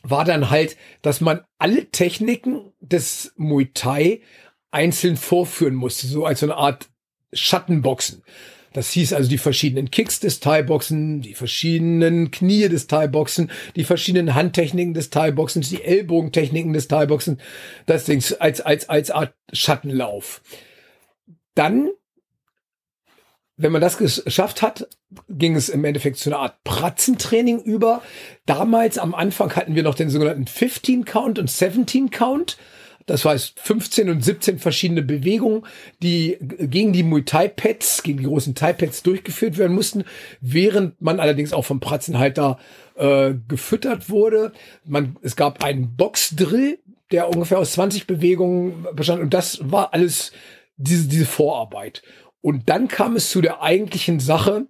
[0.02, 4.20] war dann halt, dass man alle Techniken des Muay Thai
[4.70, 6.88] einzeln vorführen musste, so als so eine Art
[7.32, 8.22] Schattenboxen.
[8.72, 14.34] Das hieß also die verschiedenen Kicks des Thai-Boxen, die verschiedenen Knie des Thai-Boxen, die verschiedenen
[14.34, 17.40] Handtechniken des Thai-Boxens, die Ellbogentechniken des Thai-Boxen.
[17.86, 20.40] Das Ding als, als, als Art Schattenlauf.
[21.56, 21.90] Dann,
[23.62, 24.88] wenn man das geschafft hat,
[25.28, 28.00] ging es im Endeffekt zu einer Art Pratzentraining über.
[28.46, 32.56] Damals am Anfang hatten wir noch den sogenannten 15 Count und 17 Count.
[33.04, 35.66] Das heißt 15 und 17 verschiedene Bewegungen,
[36.02, 40.04] die gegen die Muay Thai Pads, gegen die großen Thai Pads durchgeführt werden mussten,
[40.40, 42.58] während man allerdings auch vom Pratzenhalter
[42.96, 44.52] äh, gefüttert wurde.
[44.84, 46.78] Man, es gab einen Boxdrill,
[47.10, 50.32] der ungefähr aus 20 Bewegungen bestand und das war alles
[50.80, 52.02] diese, diese Vorarbeit.
[52.40, 54.66] Und dann kam es zu der eigentlichen Sache,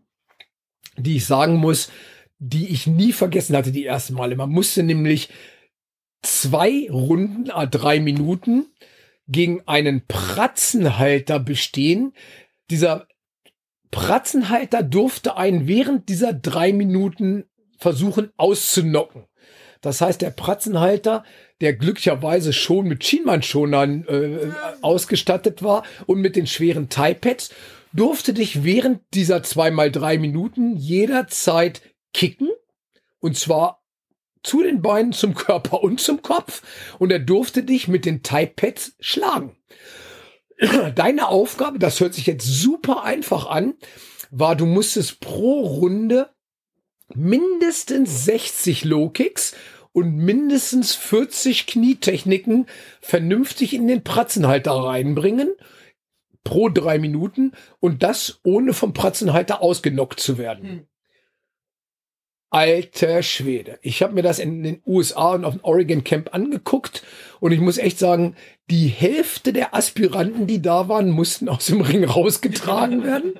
[0.96, 1.90] die ich sagen muss,
[2.38, 4.34] die ich nie vergessen hatte die ersten Male.
[4.36, 5.28] Man musste nämlich
[6.22, 8.66] zwei Runden, a drei Minuten,
[9.28, 12.14] gegen einen Pratzenhalter bestehen.
[12.70, 13.06] Dieser
[13.90, 17.44] Pratzenhalter durfte einen während dieser drei Minuten
[17.78, 19.26] versuchen auszunocken.
[19.80, 21.24] Das heißt, der Pratzenhalter,
[21.60, 24.52] der glücklicherweise schon mit Schienbeinschonern äh,
[24.82, 27.50] ausgestattet war und mit den schweren Thai-Pads,
[27.92, 32.48] durfte dich während dieser zweimal drei Minuten jederzeit kicken.
[33.20, 33.82] Und zwar
[34.42, 36.62] zu den Beinen, zum Körper und zum Kopf
[36.98, 39.56] und er durfte dich mit den Type-Pads schlagen.
[40.94, 43.74] Deine Aufgabe, das hört sich jetzt super einfach an,
[44.30, 46.30] war, du musstest pro Runde
[47.14, 49.56] mindestens 60 Low-Kicks
[49.92, 52.66] und mindestens 40 Knietechniken
[53.00, 55.52] vernünftig in den Pratzenhalter reinbringen
[56.44, 60.68] pro drei Minuten und das ohne vom Pratzenhalter ausgenockt zu werden.
[60.68, 60.86] Hm.
[62.52, 63.78] Alter Schwede.
[63.80, 67.04] Ich habe mir das in den USA und auf dem Oregon Camp angeguckt
[67.38, 68.34] und ich muss echt sagen,
[68.70, 73.34] die Hälfte der Aspiranten, die da waren, mussten aus dem Ring rausgetragen werden,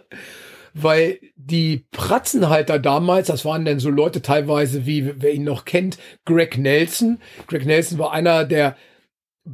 [0.75, 5.99] weil die Pratzenhalter damals, das waren dann so Leute teilweise wie, wer ihn noch kennt,
[6.25, 7.19] Greg Nelson.
[7.47, 8.77] Greg Nelson war einer der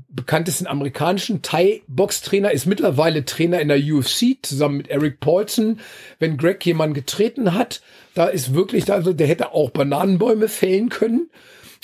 [0.08, 5.80] bekanntesten amerikanischen Thai-Box-Trainer, ist mittlerweile Trainer in der UFC zusammen mit Eric Paulson.
[6.18, 7.82] Wenn Greg jemanden getreten hat,
[8.14, 11.30] da ist wirklich, also der hätte auch Bananenbäume fällen können.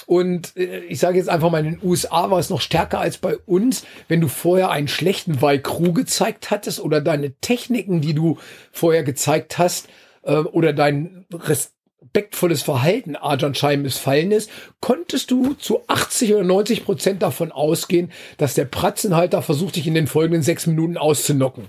[0.06, 3.18] Und äh, ich sage jetzt einfach mal, in den USA war es noch stärker als
[3.18, 8.38] bei uns, wenn du vorher einen schlechten Waikru gezeigt hattest oder deine Techniken, die du
[8.72, 9.88] vorher gezeigt hast,
[10.22, 14.50] äh, oder dein respektvolles Verhalten Arjan Chai missfallen ist,
[14.80, 19.94] konntest du zu 80 oder 90 Prozent davon ausgehen, dass der Pratzenhalter versucht, dich in
[19.94, 21.66] den folgenden sechs Minuten auszunocken.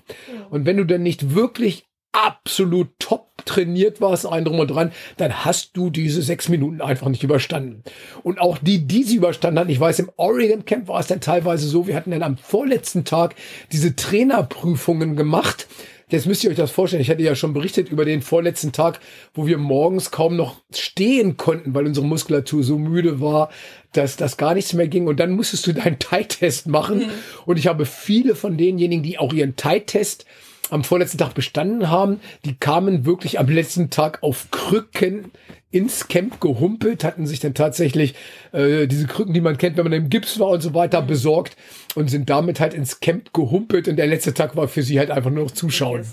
[0.49, 5.43] Und wenn du dann nicht wirklich absolut top trainiert warst, ein drum und dran, dann
[5.43, 7.83] hast du diese sechs Minuten einfach nicht überstanden.
[8.23, 11.19] Und auch die, die sie überstanden hatten, ich weiß, im Oregon Camp war es dann
[11.19, 13.35] teilweise so, wir hatten dann am vorletzten Tag
[13.71, 15.67] diese Trainerprüfungen gemacht,
[16.09, 17.01] Jetzt müsst ihr euch das vorstellen.
[17.01, 18.99] Ich hatte ja schon berichtet über den vorletzten Tag,
[19.33, 23.49] wo wir morgens kaum noch stehen konnten, weil unsere Muskulatur so müde war,
[23.93, 25.07] dass das gar nichts mehr ging.
[25.07, 26.99] Und dann musstest du deinen Thai-Test machen.
[26.99, 27.09] Mhm.
[27.47, 30.25] Und ich habe viele von denjenigen, die auch ihren Thai-Test
[30.73, 35.31] am vorletzten Tag bestanden haben, die kamen wirklich am letzten Tag auf Krücken
[35.69, 38.15] ins Camp gehumpelt, hatten sich dann tatsächlich
[38.51, 41.07] äh, diese Krücken, die man kennt, wenn man im Gips war und so weiter, mhm.
[41.07, 41.55] besorgt
[41.95, 45.11] und sind damit halt ins Camp gehumpelt und der letzte Tag war für sie halt
[45.11, 46.05] einfach nur noch zuschauen.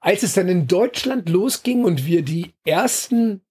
[0.00, 3.42] Als es dann in Deutschland losging und wir die ersten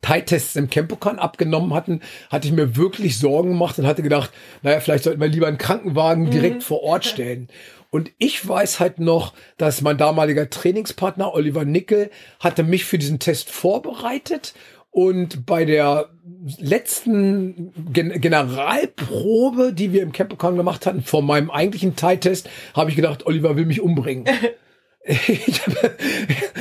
[0.00, 2.00] Thai-Tests im Campokan abgenommen hatten,
[2.30, 4.30] hatte ich mir wirklich Sorgen gemacht und hatte gedacht,
[4.62, 6.60] naja, vielleicht sollten wir lieber einen Krankenwagen direkt mhm.
[6.62, 7.48] vor Ort stellen.
[7.94, 13.20] Und ich weiß halt noch, dass mein damaliger Trainingspartner Oliver Nickel hatte mich für diesen
[13.20, 14.52] Test vorbereitet
[14.90, 16.10] und bei der
[16.58, 22.96] letzten Gen Generalprobe, die wir im Campokan gemacht hatten, vor meinem eigentlichen Thai-Test, habe ich
[22.96, 24.24] gedacht, Oliver will mich umbringen.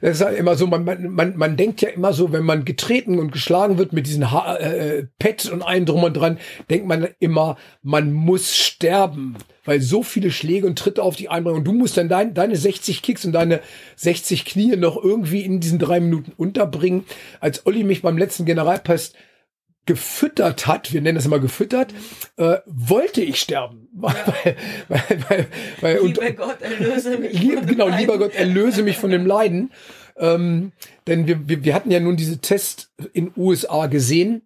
[0.00, 3.18] das ist halt immer so, man, man, man denkt ja immer so, wenn man getreten
[3.18, 6.38] und geschlagen wird mit diesen ha äh, Pads und allem drum und dran,
[6.70, 11.58] denkt man immer, man muss sterben, weil so viele Schläge und Tritte auf die einbringen
[11.58, 13.60] und du musst dann dein, deine 60 Kicks und deine
[13.96, 17.04] 60 Knie noch irgendwie in diesen drei Minuten unterbringen.
[17.40, 19.12] Als Olli mich beim letzten Generalpass
[19.88, 21.94] gefüttert hat, wir nennen das immer gefüttert,
[22.36, 23.88] äh, wollte ich sterben.
[24.00, 24.14] Ja.
[24.44, 24.56] weil,
[24.88, 25.46] weil, weil,
[25.80, 27.32] weil, lieber und, Gott, erlöse mich.
[27.32, 29.72] Lieb, genau, lieber Gott, erlöse mich von dem Leiden.
[30.18, 30.72] Ähm,
[31.06, 34.42] denn wir, wir, wir hatten ja nun diese Tests in USA gesehen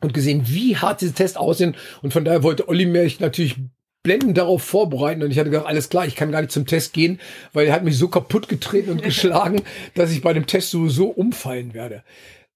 [0.00, 1.76] und gesehen, wie hart diese Tests aussehen.
[2.00, 3.56] Und von daher wollte Olli mich natürlich
[4.02, 6.92] blendend darauf vorbereiten und ich hatte gedacht, alles klar, ich kann gar nicht zum Test
[6.92, 7.20] gehen,
[7.52, 9.62] weil er hat mich so kaputt getreten und geschlagen,
[9.94, 12.02] dass ich bei dem Test sowieso umfallen werde.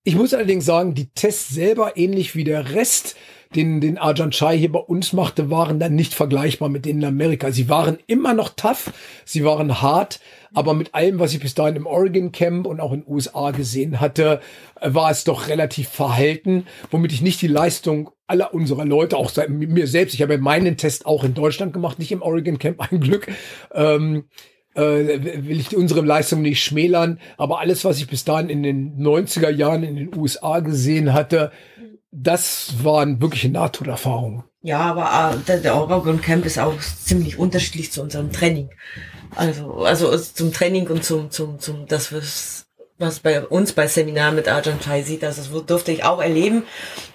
[0.05, 3.17] Ich muss allerdings sagen, die Tests selber, ähnlich wie der Rest,
[3.55, 7.09] den, den Arjan Chai hier bei uns machte, waren dann nicht vergleichbar mit denen in
[7.09, 7.51] Amerika.
[7.51, 8.93] Sie waren immer noch tough,
[9.25, 10.21] sie waren hart,
[10.55, 13.51] aber mit allem, was ich bis dahin im Oregon Camp und auch in den USA
[13.51, 14.41] gesehen hatte,
[14.81, 19.87] war es doch relativ verhalten, womit ich nicht die Leistung aller unserer Leute, auch mir
[19.87, 23.29] selbst, ich habe meinen Test auch in Deutschland gemacht, nicht im Oregon Camp, ein Glück,
[23.73, 28.63] ähm, äh, will ich unsere Leistung nicht schmälern, aber alles, was ich bis dahin in
[28.63, 31.51] den 90er Jahren in den USA gesehen hatte,
[32.11, 34.45] das waren wirkliche Nahtoderfahrungen.
[34.63, 38.71] Ja, aber äh, der, Oregon Camp ist auch ziemlich unterschiedlich zu unserem Training.
[39.37, 42.67] Also, also zum Training und zum, zum, zum, das, was,
[42.99, 46.65] was bei uns bei Seminar mit Arjan Chai sieht, also das durfte ich auch erleben.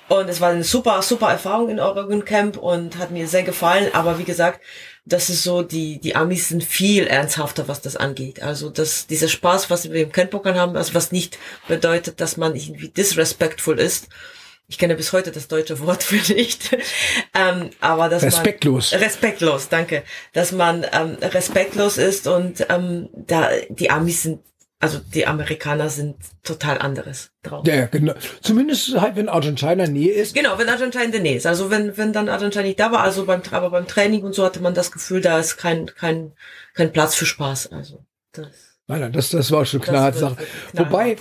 [0.09, 3.89] Und es war eine super, super Erfahrung in Oregon Camp und hat mir sehr gefallen.
[3.93, 4.61] Aber wie gesagt,
[5.05, 8.41] das ist so, die, die Amis sind viel ernsthafter, was das angeht.
[8.41, 11.37] Also das, dieser Spaß, was wir im Kennpokern haben, also was nicht
[11.67, 14.07] bedeutet, dass man irgendwie disrespectful ist.
[14.69, 16.71] Ich kenne bis heute das deutsche Wort für nicht.
[17.35, 18.93] ähm, aber dass respektlos.
[18.93, 20.03] Man, respektlos, danke.
[20.31, 24.39] Dass man ähm, respektlos ist und ähm, da die Amis sind
[24.84, 27.65] also die Amerikaner sind total anderes drauf.
[27.65, 28.13] Ja, genau.
[28.41, 30.36] Zumindest halt, wenn Argentina Nähe ist.
[30.36, 31.47] Genau, wenn Argentina in der Nähe ist.
[31.47, 34.43] Also wenn, wenn dann Argentina nicht da war, also beim, aber beim Training und so
[34.43, 36.34] hatte man das Gefühl, da ist kein, kein,
[36.73, 37.71] kein Platz für Spaß.
[37.71, 38.03] Also
[38.34, 38.47] das.
[38.88, 40.13] Nein, nein, das, das war schon klar.
[40.73, 41.15] Wobei,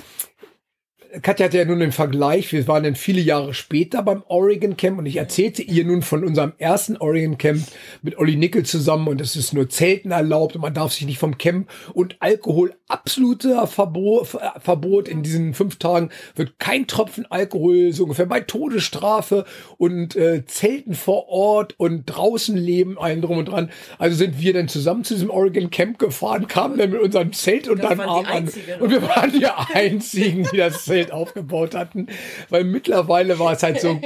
[1.21, 4.99] Katja hatte ja nun den Vergleich, wir waren dann viele Jahre später beim Oregon Camp
[4.99, 7.63] und ich erzählte ihr nun von unserem ersten Oregon Camp
[8.01, 11.19] mit Olli Nickel zusammen und es ist nur Zelten erlaubt und man darf sich nicht
[11.19, 14.27] vom Camp und Alkohol absoluter Verbot,
[14.61, 19.45] Verbot in diesen fünf Tagen wird kein Tropfen Alkohol so ungefähr bei Todesstrafe
[19.77, 23.71] und äh, Zelten vor Ort und draußen leben allen drum und dran.
[23.99, 27.69] Also sind wir dann zusammen zu diesem Oregon Camp gefahren, kamen dann mit unserem Zelt
[27.69, 28.51] und dann Arm an
[28.81, 32.07] und wir waren die einzigen, die das Zelt Welt aufgebaut hatten.
[32.49, 34.01] Weil mittlerweile war es halt so,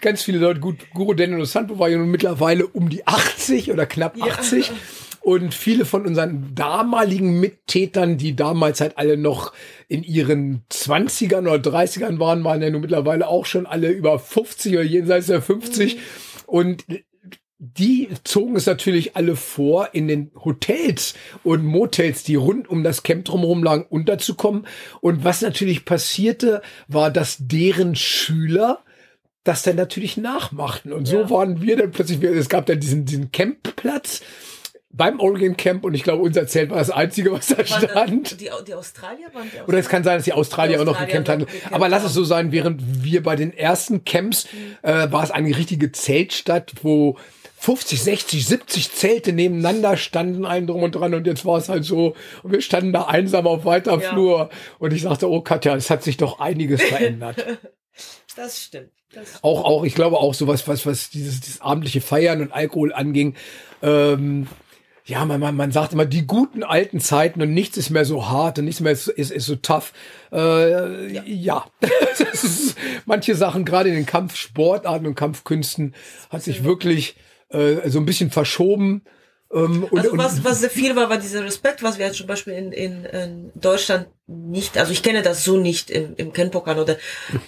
[0.00, 3.86] ganz viele Leute, gut, Guru Daniel Santo war ja nun mittlerweile um die 80 oder
[3.86, 4.68] knapp 80.
[4.68, 4.74] Ja.
[5.20, 9.54] Und viele von unseren damaligen Mittätern, die damals halt alle noch
[9.88, 14.74] in ihren 20ern oder 30ern waren, waren ja nun mittlerweile auch schon alle über 50
[14.74, 15.94] oder jenseits der 50.
[15.94, 16.00] Mhm.
[16.44, 16.84] Und
[17.78, 23.02] die zogen es natürlich alle vor, in den Hotels und Motels, die rund um das
[23.02, 24.66] Camp drumherum lagen, unterzukommen.
[25.00, 28.80] Und was natürlich passierte, war, dass deren Schüler
[29.44, 30.92] das dann natürlich nachmachten.
[30.92, 31.30] Und so ja.
[31.30, 34.22] waren wir dann plötzlich, es gab dann diesen, diesen Campplatz
[34.90, 38.40] beim Oregon Camp und ich glaube, unser Zelt war das einzige, was da stand.
[38.40, 39.68] Die, die Australier waren die Australier?
[39.68, 41.46] Oder es kann sein, dass die Australier, die Australier auch noch gecampt hatten.
[41.72, 44.88] Aber lass es so sein, während wir bei den ersten Camps mhm.
[44.88, 47.18] äh, war es eine richtige Zeltstadt, wo
[47.64, 51.14] 50, 60, 70 Zelte nebeneinander standen, ein drum und dran.
[51.14, 54.10] Und jetzt war es halt so, und wir standen da einsam auf weiter ja.
[54.10, 54.50] Flur.
[54.78, 57.42] Und ich sagte, oh Katja, es hat sich doch einiges verändert.
[58.36, 58.90] das stimmt.
[59.14, 62.92] Das auch, auch, ich glaube auch sowas, was, was dieses, dieses abendliche Feiern und Alkohol
[62.92, 63.34] anging.
[63.80, 64.46] Ähm,
[65.06, 68.28] ja, man, man, man sagt immer, die guten alten Zeiten und nichts ist mehr so
[68.28, 69.94] hart und nichts mehr ist, ist, ist so tough.
[70.32, 71.22] Äh, ja.
[71.24, 71.64] ja.
[72.30, 75.94] ist, manche Sachen, gerade in den Kampfsportarten und Kampfkünsten,
[76.28, 77.16] hat sich wirklich
[77.54, 79.02] äh, so ein bisschen verschoben.
[79.52, 82.26] Ähm, und, also was, was sehr viel war, war dieser Respekt, was wir jetzt zum
[82.26, 86.78] Beispiel in, in, in Deutschland nicht, also ich kenne das so nicht im, im Kenpokan
[86.78, 86.96] oder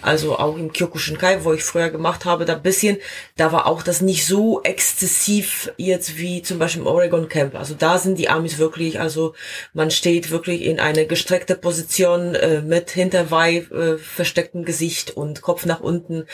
[0.03, 2.97] also auch im Kyokushinkai, wo ich früher gemacht habe, da bisschen,
[3.35, 7.55] da war auch das nicht so exzessiv jetzt wie zum Beispiel im Oregon Camp.
[7.55, 9.33] Also da sind die Amis wirklich, also
[9.73, 15.65] man steht wirklich in eine gestreckte Position äh, mit hinterwei äh, verstecktem Gesicht und Kopf
[15.65, 16.25] nach unten.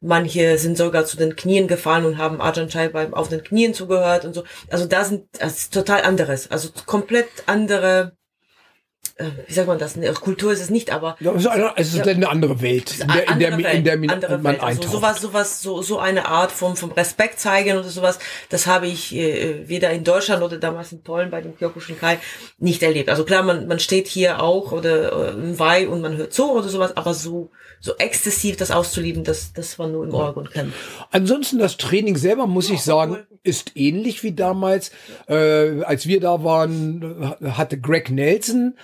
[0.00, 3.74] Manche sind sogar zu den Knien gefallen und haben Ajahn Chai beim auf den Knien
[3.74, 4.44] zugehört und so.
[4.70, 8.16] Also da sind das ist total anderes, also komplett andere
[9.46, 9.98] wie sagt man das?
[10.20, 13.00] Kultur ist es nicht, aber ja, es ist eine, es ist ja, eine andere Welt,
[13.00, 14.62] in der, in der, Welt, in der, in der man Welt.
[14.62, 18.18] Also sowas, sowas, so, so eine Art vom, vom Respekt zeigen oder sowas,
[18.48, 22.18] das habe ich äh, weder in Deutschland oder damals in Polen bei dem Kyokushin Kai
[22.58, 23.08] nicht erlebt.
[23.08, 26.50] Also klar, man, man steht hier auch oder äh, im Weih und man hört zu
[26.50, 27.50] oder sowas, aber so,
[27.80, 30.72] so exzessiv das auszulieben, das, das war nur im Oregon Camp.
[31.10, 34.90] Ansonsten das Training selber, muss ich sagen, ist ähnlich wie damals.
[35.26, 38.80] Äh, als wir da waren, hatte Greg Nelson äh,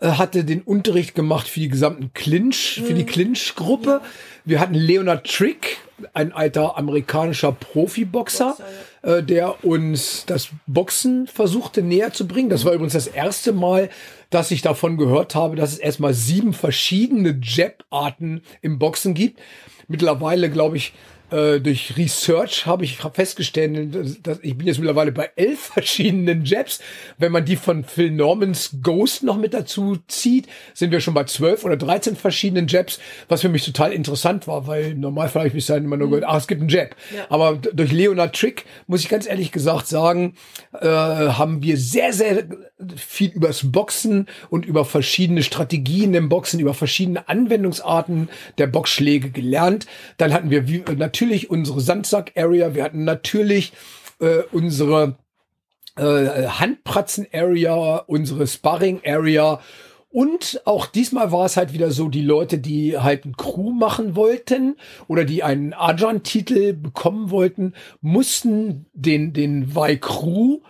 [0.00, 3.06] hatte den Unterricht gemacht für die gesamten Clinch, für die mhm.
[3.06, 4.00] Clinch-Gruppe.
[4.44, 5.78] Wir hatten Leonard Trick,
[6.14, 8.56] ein alter amerikanischer Profiboxer,
[9.02, 12.50] äh, der uns das Boxen versuchte näher zu bringen.
[12.50, 13.90] Das war übrigens das erste Mal,
[14.30, 19.40] dass ich davon gehört habe, dass es erstmal sieben verschiedene Jab-Arten im Boxen gibt.
[19.88, 20.92] Mittlerweile, glaube ich,
[21.30, 26.44] äh, durch Research habe ich festgestellt, dass, dass ich bin jetzt mittlerweile bei elf verschiedenen
[26.44, 26.80] Jabs.
[27.18, 31.24] Wenn man die von Phil Normans Ghost noch mit dazu zieht, sind wir schon bei
[31.24, 35.48] zwölf oder dreizehn verschiedenen Jabs, was für mich total interessant war, weil im Normalfall habe
[35.48, 36.12] ich bis dahin immer nur mhm.
[36.12, 36.96] gehört, ah, es gibt einen Jab.
[37.14, 37.26] Ja.
[37.28, 40.34] Aber durch Leonard Trick, muss ich ganz ehrlich gesagt sagen,
[40.80, 42.44] äh, haben wir sehr, sehr
[42.96, 48.28] viel übers Boxen und über verschiedene Strategien im Boxen, über verschiedene Anwendungsarten
[48.58, 49.86] der Boxschläge gelernt.
[50.16, 53.74] Dann hatten wir wie, natürlich natürlich unsere Sandsack-Area, wir hatten natürlich
[54.20, 55.18] äh, unsere
[55.96, 59.60] äh, Handpratzen-Area, unsere Sparring-Area.
[60.08, 64.16] Und auch diesmal war es halt wieder so, die Leute, die halt ein Crew machen
[64.16, 64.76] wollten
[65.08, 70.60] oder die einen Arjan-Titel bekommen wollten, mussten den, den Vai Crew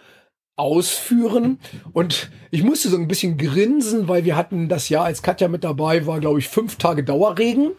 [0.56, 1.60] ausführen.
[1.92, 5.62] Und ich musste so ein bisschen grinsen, weil wir hatten das Jahr, als Katja mit
[5.62, 7.70] dabei war, glaube ich, fünf Tage Dauerregen.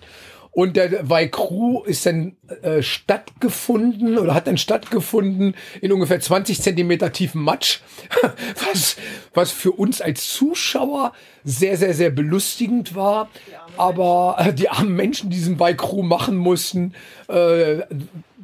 [0.54, 7.14] Und der Waikru ist dann äh, stattgefunden oder hat dann stattgefunden in ungefähr 20 Zentimeter
[7.14, 7.80] tiefen Matsch,
[8.70, 8.98] was,
[9.34, 11.14] was für uns als Zuschauer
[11.46, 13.30] sehr, sehr, sehr belustigend war.
[13.78, 16.96] Aber äh, die armen Menschen, die diesen Waikru machen mussten,
[17.30, 17.84] äh,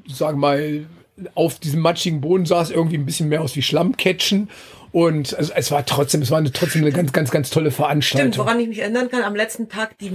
[0.08, 0.86] sagen mal,
[1.36, 4.50] auf diesem matschigen Boden sah es irgendwie ein bisschen mehr aus wie Schlammcatchen.
[4.94, 8.32] Und es, es war trotzdem, es war eine, trotzdem eine ganz, ganz, ganz tolle Veranstaltung.
[8.32, 10.10] Stimmt, woran ich mich erinnern kann, am letzten Tag die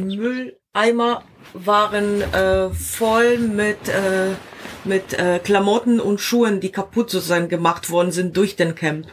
[0.75, 4.31] Mülleimer waren äh, voll mit, äh,
[4.85, 9.07] mit äh, Klamotten und Schuhen, die kaputt sozusagen gemacht worden sind durch den Camp.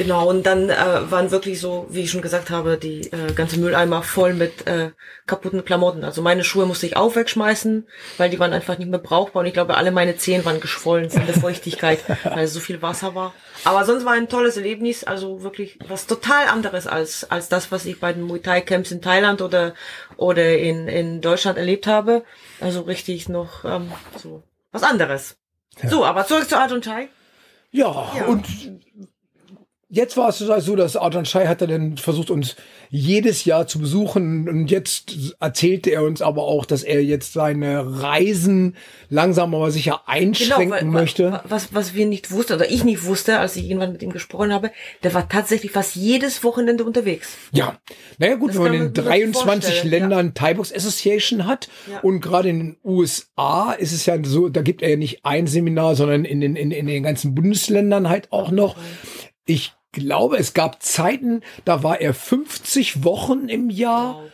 [0.00, 3.60] Genau, und dann äh, waren wirklich so, wie ich schon gesagt habe, die äh, ganze
[3.60, 4.92] Mülleimer voll mit äh,
[5.26, 6.04] kaputten Klamotten.
[6.04, 7.86] Also meine Schuhe musste ich auch wegschmeißen,
[8.16, 9.40] weil die waren einfach nicht mehr brauchbar.
[9.40, 13.14] Und ich glaube, alle meine Zehen waren geschwollen von der Feuchtigkeit, weil so viel Wasser
[13.14, 13.34] war.
[13.64, 17.84] Aber sonst war ein tolles Erlebnis, also wirklich was total anderes als, als das, was
[17.84, 19.74] ich bei den Muay Thai Camps in Thailand oder,
[20.16, 22.24] oder in, in Deutschland erlebt habe.
[22.58, 25.36] Also richtig noch ähm, so was anderes.
[25.82, 25.90] Ja.
[25.90, 27.10] So, aber zurück zu Art und Chai.
[27.70, 28.46] Ja, ja, und
[29.92, 32.54] Jetzt war es so, dass Arjan Shai hat dann versucht, uns
[32.90, 34.48] jedes Jahr zu besuchen.
[34.48, 38.76] Und jetzt erzählte er uns aber auch, dass er jetzt seine Reisen
[39.08, 41.40] langsam aber sicher einschränken genau, möchte.
[41.48, 44.52] Was, was wir nicht wussten, oder ich nicht wusste, als ich irgendwann mit ihm gesprochen
[44.52, 44.70] habe,
[45.02, 47.36] der war tatsächlich fast jedes Wochenende unterwegs.
[47.50, 47.80] Ja.
[48.18, 50.32] Naja, gut, das wenn man in 23 Ländern ja.
[50.34, 51.98] Thai Box Association hat ja.
[52.00, 55.48] und gerade in den USA ist es ja so, da gibt er ja nicht ein
[55.48, 58.76] Seminar, sondern in den, in, in den ganzen Bundesländern halt auch noch.
[59.46, 64.16] Ich glaube, es gab Zeiten, da war er 50 Wochen im Jahr.
[64.16, 64.30] Wow.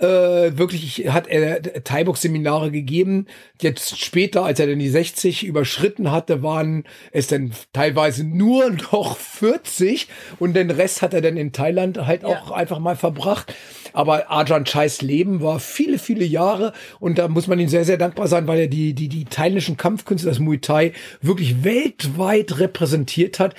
[0.00, 3.26] Äh, wirklich hat er Thai-Box-Seminare gegeben.
[3.60, 9.18] Jetzt später, als er dann die 60 überschritten hatte, waren es dann teilweise nur noch
[9.18, 10.08] 40
[10.38, 12.28] und den Rest hat er dann in Thailand halt ja.
[12.28, 13.54] auch einfach mal verbracht.
[13.92, 17.98] Aber Ajahn Chais Leben war viele, viele Jahre und da muss man ihm sehr, sehr
[17.98, 23.38] dankbar sein, weil er die, die, die thailändischen Kampfkünste, das Muay Thai, wirklich weltweit repräsentiert
[23.38, 23.54] hat.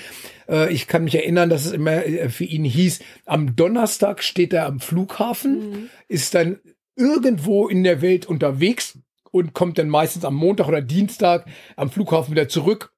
[0.51, 4.53] Äh, ich kann mich erinnern, dass es immer äh, für ihn hieß, am Donnerstag steht
[4.53, 5.89] er am Flughafen, mhm.
[6.07, 6.59] ist dann
[6.95, 8.99] irgendwo in der Welt unterwegs
[9.31, 11.45] und kommt dann meistens am Montag oder Dienstag
[11.77, 12.91] am Flughafen wieder zurück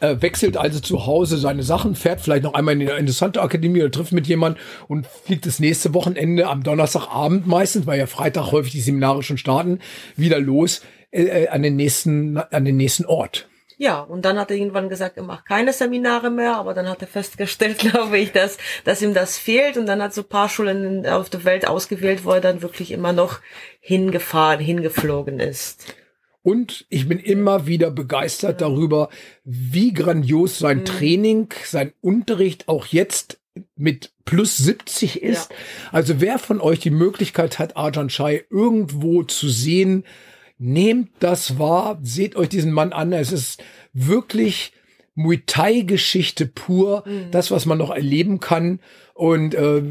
[0.00, 3.82] äh, wechselt also zu Hause seine Sachen, fährt vielleicht noch einmal in die interessante Akademie
[3.82, 8.52] oder trifft mit jemand und fliegt das nächste Wochenende am Donnerstagabend meistens, weil ja Freitag
[8.52, 9.80] häufig die Seminare schon starten,
[10.16, 13.48] wieder los äh, äh an den nächsten an den nächsten Ort.
[13.78, 17.02] Ja, und dann hat er irgendwann gesagt, er macht keine Seminare mehr, aber dann hat
[17.02, 20.48] er festgestellt, glaube ich, dass, dass ihm das fehlt und dann hat so ein paar
[20.48, 23.40] Schulen auf der Welt ausgewählt, wo er dann wirklich immer noch
[23.80, 25.94] hingefahren, hingeflogen ist.
[26.42, 28.68] Und ich bin immer wieder begeistert ja.
[28.68, 29.08] darüber,
[29.44, 30.84] wie grandios sein mhm.
[30.84, 33.40] Training, sein Unterricht auch jetzt
[33.74, 35.50] mit plus 70 ist.
[35.50, 35.56] Ja.
[35.92, 40.04] Also wer von euch die Möglichkeit hat, Arjan Shai irgendwo zu sehen,
[40.58, 43.12] nehmt das wahr, seht euch diesen Mann an.
[43.12, 44.72] Es ist wirklich
[45.14, 47.30] Muay Thai-Geschichte pur, mhm.
[47.30, 48.80] das, was man noch erleben kann.
[49.14, 49.82] Und äh,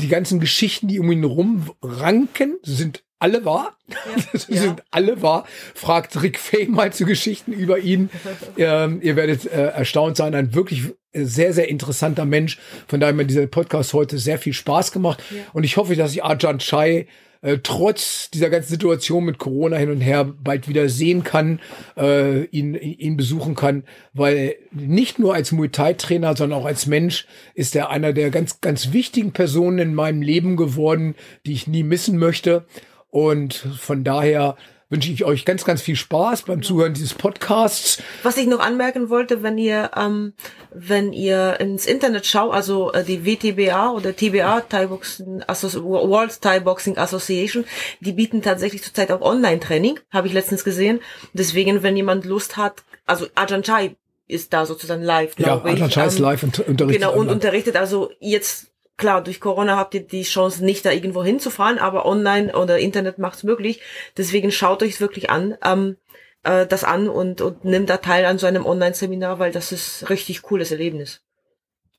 [0.00, 3.78] die ganzen Geschichten, die um ihn rumranken, sind alle wahr.
[3.88, 4.84] Ja, sind ja.
[4.90, 5.46] alle wahr.
[5.74, 8.10] Fragt Rick Fay mal zu Geschichten über ihn.
[8.58, 10.34] ähm, ihr werdet äh, erstaunt sein.
[10.34, 10.82] Ein wirklich
[11.14, 12.58] sehr, sehr interessanter Mensch.
[12.86, 15.22] Von daher hat mir dieser Podcast heute sehr viel Spaß gemacht.
[15.30, 15.42] Ja.
[15.54, 17.06] Und ich hoffe, dass ich Arjan Chai
[17.44, 21.60] äh, trotz dieser ganzen Situation mit Corona hin und her bald wieder sehen kann,
[21.94, 23.84] äh, ihn, ihn besuchen kann,
[24.14, 28.30] weil nicht nur als Muay Thai Trainer, sondern auch als Mensch ist er einer der
[28.30, 32.64] ganz, ganz wichtigen Personen in meinem Leben geworden, die ich nie missen möchte.
[33.10, 34.56] Und von daher
[34.94, 38.00] wünsche ich euch ganz, ganz viel Spaß beim Zuhören dieses Podcasts.
[38.22, 40.34] Was ich noch anmerken wollte, wenn ihr, ähm,
[40.72, 46.60] wenn ihr ins Internet schaut, also äh, die WTBA oder TBA, Thai Boxing World Thai
[46.60, 47.64] Boxing Association,
[47.98, 51.00] die bieten tatsächlich zurzeit auch Online-Training, habe ich letztens gesehen.
[51.32, 53.96] Deswegen, wenn jemand Lust hat, also Ajahn Chai
[54.28, 55.80] ist da sozusagen live, glaube ja, ich.
[55.80, 57.02] Ja, Ajahn Chai ist ähm, live und unterrichtet.
[57.02, 61.24] Genau, und unterrichtet also jetzt klar, durch Corona habt ihr die Chance nicht da irgendwo
[61.24, 63.80] hinzufahren, aber online oder Internet macht es möglich.
[64.16, 65.96] Deswegen schaut euch wirklich an, ähm,
[66.42, 70.08] äh, das an und, und nimmt da teil an so einem Online-Seminar, weil das ist
[70.10, 71.22] richtig cooles Erlebnis.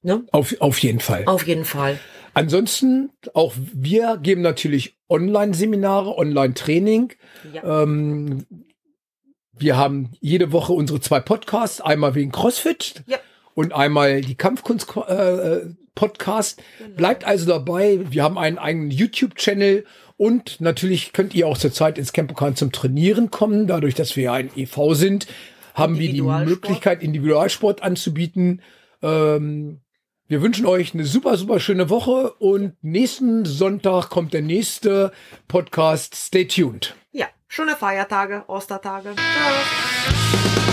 [0.02, 0.24] Ne?
[0.32, 1.24] Auf, auf jeden Fall.
[1.26, 2.00] Auf jeden Fall.
[2.34, 7.14] Ansonsten, auch wir geben natürlich Online-Seminare, Online-Training.
[7.54, 7.84] Ja.
[7.84, 8.46] Ähm,
[9.58, 13.18] wir haben jede Woche unsere zwei Podcasts, einmal wegen CrossFit ja.
[13.54, 15.62] und einmal die Kampfkunst äh,
[15.96, 16.62] Podcast.
[16.78, 16.96] Genau.
[16.96, 18.00] Bleibt also dabei.
[18.10, 19.86] Wir haben einen eigenen YouTube-Channel
[20.18, 23.68] und natürlich könnt ihr auch zurzeit ins Campokan zum Trainieren kommen.
[23.68, 25.28] Dadurch, dass wir ja ein EV sind,
[25.74, 28.62] haben wir die Möglichkeit, Individualsport anzubieten.
[29.02, 29.82] Ähm,
[30.28, 35.12] wir wünschen euch eine super, super schöne Woche und nächsten Sonntag kommt der nächste
[35.48, 36.16] Podcast.
[36.16, 36.96] Stay tuned.
[37.12, 39.14] Ja, schöne Feiertage, Ostertage.
[39.16, 40.65] Ciao.